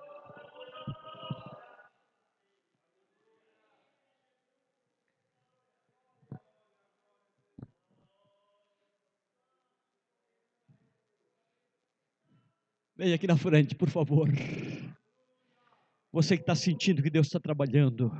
[13.01, 14.29] Venha aqui na frente, por favor.
[16.11, 18.11] Você que está sentindo que Deus está trabalhando,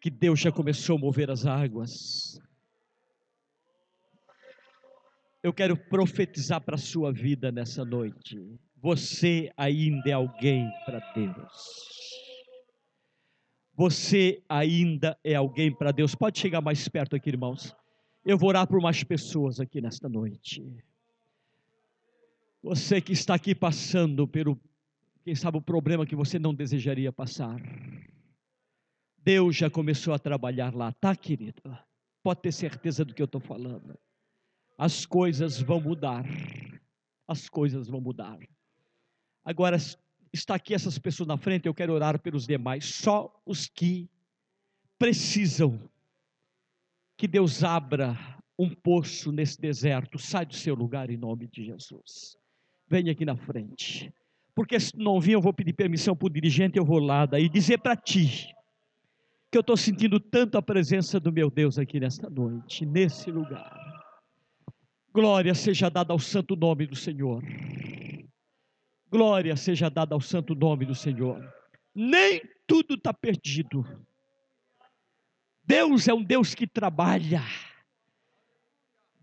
[0.00, 2.40] que Deus já começou a mover as águas.
[5.40, 8.58] Eu quero profetizar para a sua vida nessa noite.
[8.74, 11.52] Você ainda é alguém para Deus.
[13.72, 16.16] Você ainda é alguém para Deus.
[16.16, 17.72] Pode chegar mais perto aqui, irmãos.
[18.24, 20.84] Eu vou orar por mais pessoas aqui nesta noite.
[22.66, 24.60] Você que está aqui passando pelo,
[25.22, 27.60] quem sabe, o problema que você não desejaria passar.
[29.18, 31.62] Deus já começou a trabalhar lá, tá, querido?
[32.24, 33.96] Pode ter certeza do que eu estou falando.
[34.76, 36.24] As coisas vão mudar.
[37.28, 38.36] As coisas vão mudar.
[39.44, 39.76] Agora,
[40.32, 42.84] está aqui essas pessoas na frente, eu quero orar pelos demais.
[42.84, 44.10] Só os que
[44.98, 45.88] precisam
[47.16, 48.18] que Deus abra
[48.58, 50.18] um poço nesse deserto.
[50.18, 52.36] Sai do seu lugar em nome de Jesus.
[52.88, 54.12] Venha aqui na frente.
[54.54, 57.48] Porque se não vir, eu vou pedir permissão para o dirigente, eu vou lá daí
[57.48, 58.54] dizer para ti
[59.50, 63.86] que eu estou sentindo tanto a presença do meu Deus aqui nesta noite, nesse lugar.
[65.12, 67.42] Glória seja dada ao santo nome do Senhor.
[69.10, 71.42] Glória seja dada ao santo nome do Senhor.
[71.94, 73.84] Nem tudo está perdido.
[75.64, 77.42] Deus é um Deus que trabalha.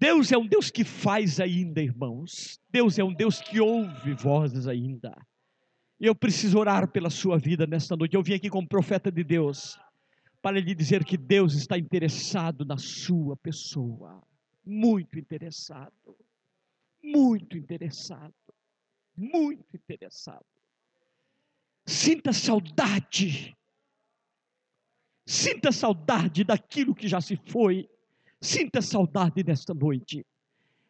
[0.04, 2.60] Deus é um Deus que faz ainda, irmãos.
[2.70, 5.16] Deus é um Deus que ouve vozes ainda.
[5.98, 8.14] Eu preciso orar pela sua vida nesta noite.
[8.14, 9.80] Eu vim aqui como profeta de Deus
[10.42, 14.22] para lhe dizer que Deus está interessado na sua pessoa.
[14.66, 16.18] Muito interessado.
[17.02, 18.36] Muito interessado.
[19.16, 20.46] Muito interessado.
[21.86, 23.56] Sinta saudade.
[25.26, 27.88] Sinta saudade daquilo que já se foi.
[28.44, 30.26] Sinta saudade nesta noite.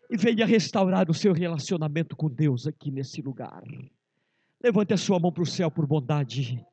[0.10, 3.64] E venha restaurar o seu relacionamento com Deus aqui nesse lugar.
[4.62, 6.66] Levante a sua mão para o céu por bondade.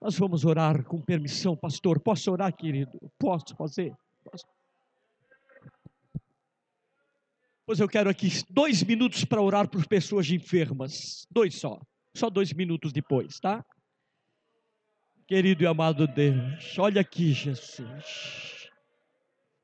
[0.00, 2.00] Nós vamos orar com permissão, pastor.
[2.00, 2.98] Posso orar, querido?
[3.18, 3.94] Posso fazer?
[4.24, 4.46] Posso?
[7.66, 11.26] Pois eu quero aqui dois minutos para orar por pessoas enfermas.
[11.30, 11.78] Dois só.
[12.14, 13.62] Só dois minutos depois, tá?
[15.26, 18.61] Querido e amado Deus, olha aqui, Jesus.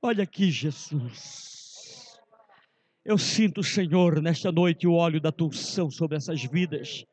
[0.00, 2.18] Olha aqui, Jesus.
[3.04, 7.04] Eu sinto, Senhor, nesta noite o óleo da tua unção sobre essas vidas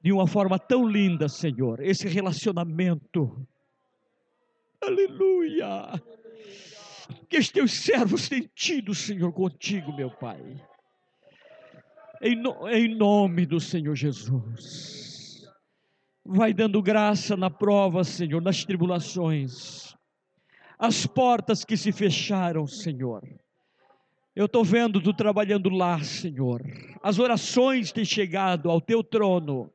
[0.00, 3.46] de uma forma tão linda, Senhor, esse relacionamento.
[4.80, 6.00] Aleluia!
[7.28, 10.40] Que os teus servos têm tido, Senhor, contigo, meu Pai.
[12.22, 15.42] Em, no, em nome do Senhor Jesus.
[16.24, 19.83] Vai dando graça na prova, Senhor, nas tribulações.
[20.78, 23.22] As portas que se fecharam, Senhor.
[24.34, 26.60] Eu estou vendo tu trabalhando lá, Senhor.
[27.02, 29.70] As orações têm chegado ao teu trono.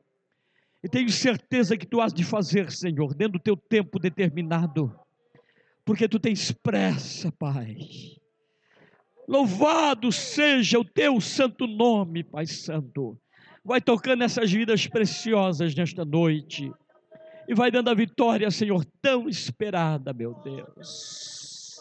[0.82, 4.94] E tenho certeza que tu has de fazer, Senhor, dentro do teu tempo determinado,
[5.84, 7.76] porque tu tens pressa, Pai.
[9.28, 13.18] Louvado seja o teu santo nome, Pai Santo.
[13.64, 16.70] Vai tocando essas vidas preciosas nesta noite
[17.50, 21.76] e vai dando a vitória, Senhor, tão esperada, meu Deus.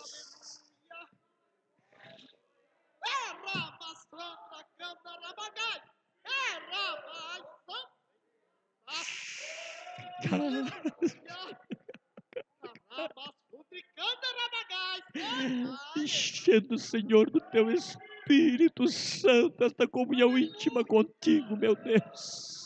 [15.96, 22.59] Enchendo, Senhor, do teu Espírito Santo, esta comunhão íntima contigo, meu Deus.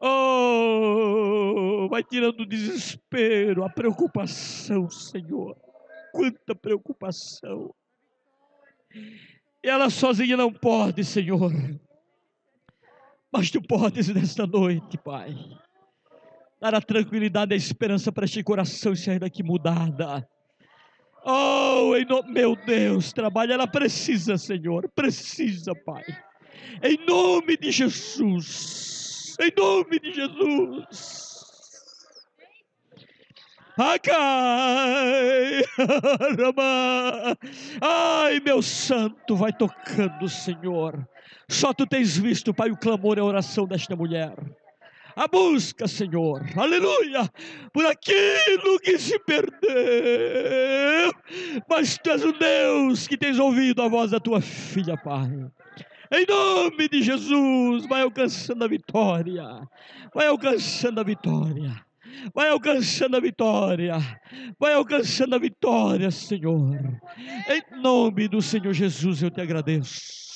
[0.00, 5.56] Oh, vai tirando o desespero, a preocupação, Senhor.
[6.12, 7.74] Quanta preocupação.
[9.62, 11.52] Ela sozinha não pode, Senhor.
[13.30, 15.34] Mas tu podes nesta noite, Pai,
[16.60, 20.26] dar a tranquilidade e a esperança para este coração sair daqui mudada.
[21.24, 21.92] Oh,
[22.28, 26.04] meu Deus, trabalha, ela precisa, Senhor, precisa, Pai.
[26.82, 28.97] Em nome de Jesus,
[29.38, 31.38] em nome de Jesus.
[37.80, 41.08] Ai, meu santo, vai tocando, Senhor.
[41.48, 44.34] Só tu tens visto, Pai, o clamor e a oração desta mulher.
[45.14, 47.28] A busca, Senhor, aleluia,
[47.72, 51.12] por aquilo que se perdeu.
[51.68, 55.28] Mas tu és o Deus que tens ouvido a voz da tua filha, Pai.
[56.12, 59.44] Em nome de Jesus, vai alcançando a vitória.
[60.14, 61.84] Vai alcançando a vitória.
[62.34, 63.96] Vai alcançando a vitória.
[64.58, 66.78] Vai alcançando a vitória, Senhor.
[67.48, 70.27] Em nome do Senhor Jesus, eu te agradeço.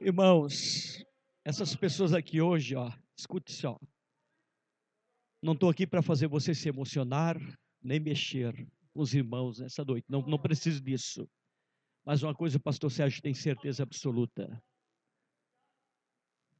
[0.00, 1.04] Irmãos,
[1.44, 3.76] essas pessoas aqui hoje, ó, escute só.
[5.42, 7.36] Não estou aqui para fazer você se emocionar,
[7.82, 8.54] nem mexer
[8.92, 10.06] com os irmãos nessa noite.
[10.08, 11.28] Não, não preciso disso.
[12.04, 14.62] Mas uma coisa o pastor Sérgio tem certeza absoluta.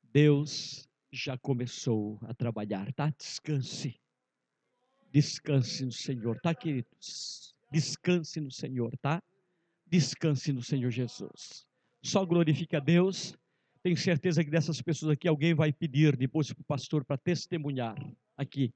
[0.03, 3.11] Deus já começou a trabalhar, tá?
[3.11, 4.01] Descanse.
[5.13, 7.55] Descanse no Senhor, tá, queridos?
[7.71, 9.23] Descanse no Senhor, tá?
[9.87, 11.68] Descanse no Senhor Jesus.
[12.03, 13.37] Só glorifique a Deus.
[13.83, 17.97] Tenho certeza que dessas pessoas aqui alguém vai pedir depois para o pastor para testemunhar
[18.37, 18.73] aqui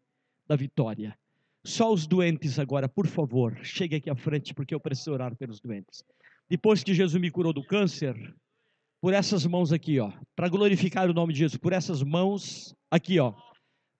[0.47, 1.16] da vitória.
[1.65, 5.61] Só os doentes agora, por favor, chegue aqui à frente porque eu preciso orar pelos
[5.61, 6.03] doentes.
[6.49, 8.16] Depois que Jesus me curou do câncer,
[9.01, 13.19] por essas mãos aqui, ó, para glorificar o nome de Jesus, por essas mãos aqui,
[13.19, 13.35] ó.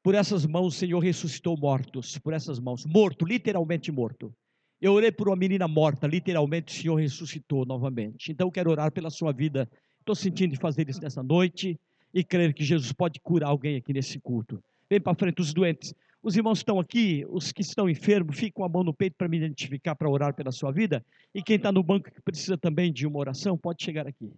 [0.03, 4.35] Por essas mãos o Senhor ressuscitou mortos, por essas mãos, morto, literalmente morto.
[4.83, 8.33] Eu orei por uma menina morta, literalmente o Senhor ressuscitou novamente.
[8.33, 9.71] Então eu quero orar pela sua vida.
[10.01, 11.79] Estou sentindo de fazer isso nessa noite
[12.13, 14.61] e crer que Jesus pode curar alguém aqui nesse culto.
[14.91, 15.95] Vem para frente os doentes.
[16.21, 19.29] Os irmãos estão aqui, os que estão enfermos, fiquem com a mão no peito para
[19.29, 21.05] me identificar, para orar pela sua vida.
[21.33, 24.35] E quem está no banco que precisa também de uma oração, pode chegar aqui.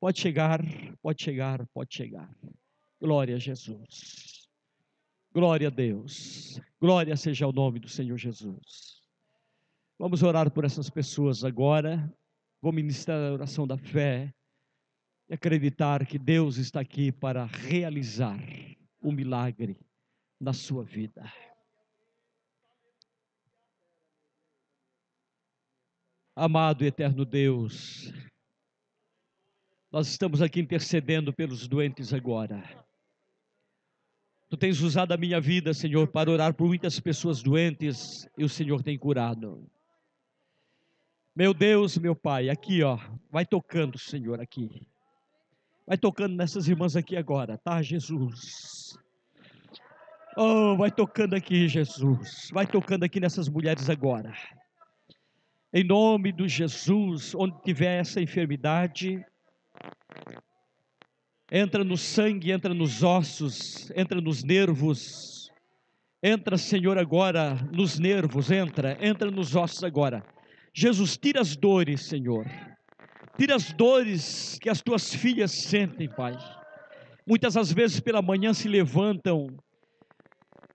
[0.00, 0.60] Pode chegar,
[1.00, 2.28] pode chegar, pode chegar.
[3.00, 4.48] Glória a Jesus.
[5.32, 6.60] Glória a Deus.
[6.80, 8.93] Glória seja o nome do Senhor Jesus.
[9.98, 12.12] Vamos orar por essas pessoas agora.
[12.60, 14.34] Vou ministrar a oração da fé
[15.28, 18.38] e acreditar que Deus está aqui para realizar
[19.00, 19.78] o um milagre
[20.40, 21.22] na sua vida.
[26.34, 28.12] Amado e eterno Deus,
[29.92, 32.84] nós estamos aqui intercedendo pelos doentes agora.
[34.48, 38.48] Tu tens usado a minha vida, Senhor, para orar por muitas pessoas doentes e o
[38.48, 39.70] Senhor tem curado.
[41.36, 42.96] Meu Deus, meu Pai, aqui, ó,
[43.28, 44.86] vai tocando, Senhor, aqui.
[45.84, 48.96] Vai tocando nessas irmãs aqui agora, tá, Jesus?
[50.36, 52.50] Oh, vai tocando aqui, Jesus.
[52.52, 54.32] Vai tocando aqui nessas mulheres agora.
[55.72, 59.26] Em nome do Jesus, onde tiver essa enfermidade,
[61.50, 65.52] entra no sangue, entra nos ossos, entra nos nervos.
[66.22, 70.24] Entra, Senhor, agora nos nervos, entra, entra nos ossos agora.
[70.76, 72.44] Jesus, tira as dores, Senhor.
[73.38, 76.36] Tira as dores que as tuas filhas sentem, Pai.
[77.24, 79.46] Muitas as vezes pela manhã se levantam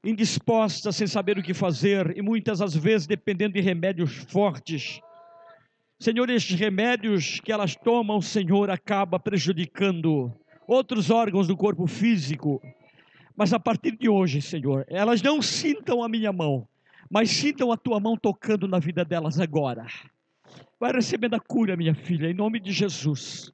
[0.01, 5.01] indispostas, sem saber o que fazer, e muitas as vezes dependendo de remédios fortes.
[5.99, 10.31] Senhor, estes remédios que elas tomam, Senhor, acaba prejudicando
[10.65, 12.61] outros órgãos do corpo físico.
[13.35, 16.65] Mas a partir de hoje, Senhor, elas não sintam a minha mão,
[17.09, 19.85] mas sintam a tua mão tocando na vida delas agora.
[20.79, 23.51] Vai recebendo a cura, minha filha, em nome de Jesus.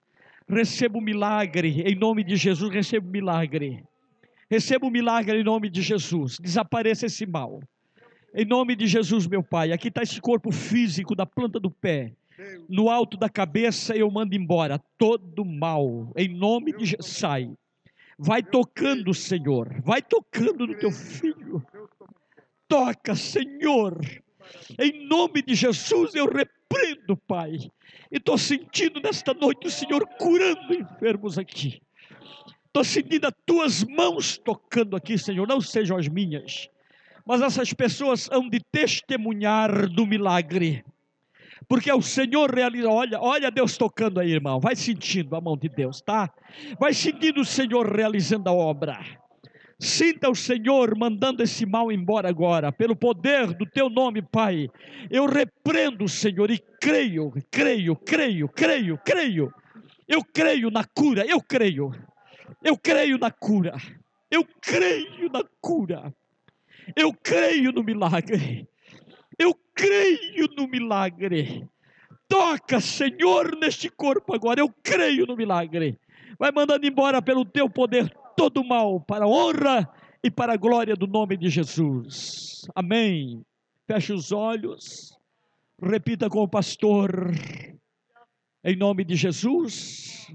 [0.48, 3.84] Receba o milagre, em nome de Jesus, receba o milagre.
[4.50, 6.38] Receba o milagre em nome de Jesus.
[6.40, 7.62] Desapareça esse mal.
[8.34, 9.72] Em nome de Jesus, meu Pai.
[9.72, 12.14] Aqui está esse corpo físico da planta do pé
[12.68, 17.18] no alto da cabeça eu mando embora todo mal, em nome de Jesus.
[17.18, 17.52] Sai.
[18.18, 21.66] Vai tocando, Senhor, vai tocando no teu filho.
[22.68, 24.00] Toca, Senhor.
[24.80, 27.58] Em nome de Jesus eu repreendo, Pai.
[28.12, 31.82] E estou sentindo nesta noite o Senhor curando enfermos aqui.
[32.68, 35.48] Estou sentindo as tuas mãos tocando aqui, Senhor.
[35.48, 36.70] Não sejam as minhas,
[37.26, 40.84] mas essas pessoas hão de testemunhar do milagre
[41.68, 42.90] porque o Senhor realiza.
[42.90, 44.60] Olha, olha Deus tocando aí, irmão.
[44.60, 46.32] Vai sentindo a mão de Deus, tá?
[46.80, 49.00] Vai sentindo o Senhor realizando a obra.
[49.78, 54.70] Sinta o Senhor mandando esse mal embora agora, pelo poder do teu nome, Pai.
[55.12, 59.54] Eu repreendo, Senhor, e creio, creio, creio, creio, creio.
[60.08, 61.92] Eu creio na cura, eu creio.
[62.64, 63.76] Eu creio na cura.
[64.32, 66.14] Eu creio na cura.
[66.96, 68.68] Eu creio no milagre.
[69.38, 71.68] Eu creio no milagre.
[72.30, 74.62] Toca, Senhor, neste corpo agora.
[74.62, 76.00] Eu creio no milagre.
[76.40, 79.90] Vai mandando embora pelo teu poder todo mal, para a honra
[80.24, 82.68] e para a glória do nome de Jesus.
[82.76, 83.46] Amém.
[83.88, 85.18] Feche os olhos.
[85.82, 87.32] Repita com o pastor.
[88.64, 90.28] Em nome de Jesus.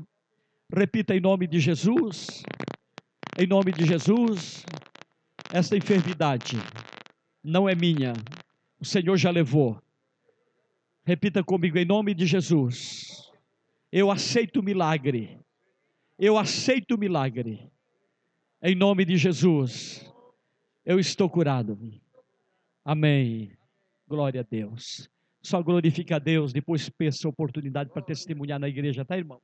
[0.72, 2.42] Repita em nome de Jesus.
[3.38, 4.64] Em nome de Jesus.
[5.52, 6.56] Esta enfermidade
[7.42, 8.12] não é minha,
[8.78, 9.80] o Senhor já levou.
[11.04, 13.30] Repita comigo, em nome de Jesus.
[13.90, 15.40] Eu aceito o milagre.
[16.18, 17.70] Eu aceito o milagre.
[18.62, 20.04] Em nome de Jesus.
[20.84, 21.78] Eu estou curado.
[22.84, 23.56] Amém.
[24.06, 25.08] Glória a Deus.
[25.42, 29.40] Só glorifica a Deus, depois peça a oportunidade para testemunhar na igreja, tá, irmãos?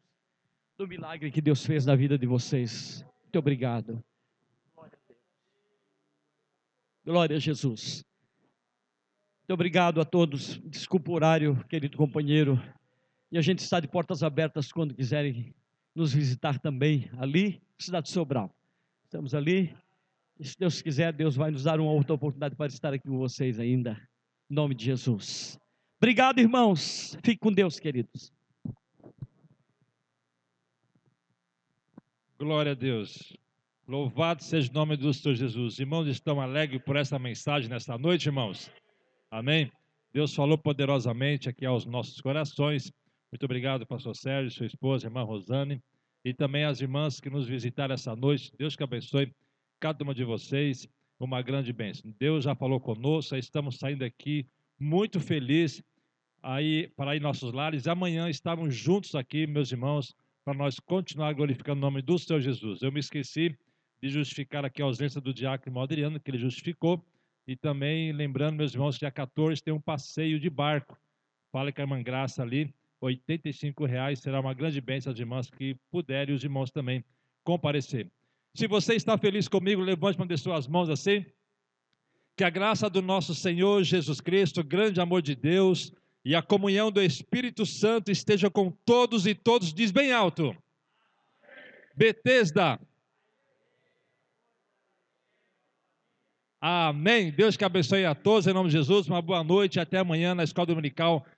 [0.76, 3.06] Do milagre que Deus fez na vida de vocês.
[3.22, 4.04] Muito obrigado.
[4.74, 5.20] Glória a Deus.
[7.02, 8.04] Glória a Jesus.
[9.38, 10.58] Muito obrigado a todos.
[10.58, 12.62] Desculpa o horário, querido companheiro.
[13.32, 15.54] E a gente está de portas abertas quando quiserem
[15.94, 18.54] nos visitar também ali, cidade de Sobral.
[19.06, 19.72] Estamos ali.
[20.36, 23.16] E se Deus quiser, Deus vai nos dar uma outra oportunidade para estar aqui com
[23.16, 23.96] vocês ainda.
[24.50, 25.56] Em nome de Jesus.
[25.96, 27.16] Obrigado, irmãos.
[27.24, 28.32] Fique com Deus, queridos.
[32.36, 33.32] Glória a Deus.
[33.86, 35.78] Louvado seja o nome do Senhor Jesus.
[35.78, 38.68] Irmãos, estão alegres por essa mensagem nesta noite, irmãos?
[39.30, 39.70] Amém?
[40.12, 42.92] Deus falou poderosamente aqui aos nossos corações.
[43.30, 45.80] Muito obrigado, pastor Sérgio, sua esposa, irmã Rosane.
[46.26, 48.52] E também as irmãs que nos visitaram essa noite.
[48.58, 49.32] Deus que abençoe
[49.78, 50.88] cada uma de vocês.
[51.20, 52.12] Uma grande bênção.
[52.18, 54.44] Deus já falou conosco, estamos saindo aqui
[54.76, 55.84] muito felizes
[56.42, 57.86] aí para ir nossos lares.
[57.86, 62.82] Amanhã estamos juntos aqui, meus irmãos, para nós continuar glorificando o nome do Senhor Jesus.
[62.82, 63.56] Eu me esqueci
[64.02, 67.06] de justificar aqui a ausência do diácono Adriano, que ele justificou,
[67.46, 70.98] e também lembrando, meus irmãos, que dia 14 tem um passeio de barco.
[71.52, 75.76] Fala com a irmã Graça ali, R$ reais será uma grande bênção às irmãs que
[75.90, 77.04] puderem e os irmãos também
[77.44, 78.10] comparecer.
[78.54, 81.24] Se você está feliz comigo, levante uma de suas mãos assim.
[82.36, 85.92] Que a graça do nosso Senhor Jesus Cristo, grande amor de Deus
[86.24, 89.72] e a comunhão do Espírito Santo esteja com todos e todos.
[89.72, 90.56] Diz bem alto.
[91.94, 92.80] Betesda.
[96.60, 97.30] Amém.
[97.30, 99.06] Deus que abençoe a todos em nome de Jesus.
[99.06, 99.78] Uma boa noite.
[99.78, 101.24] Até amanhã na Escola Dominical,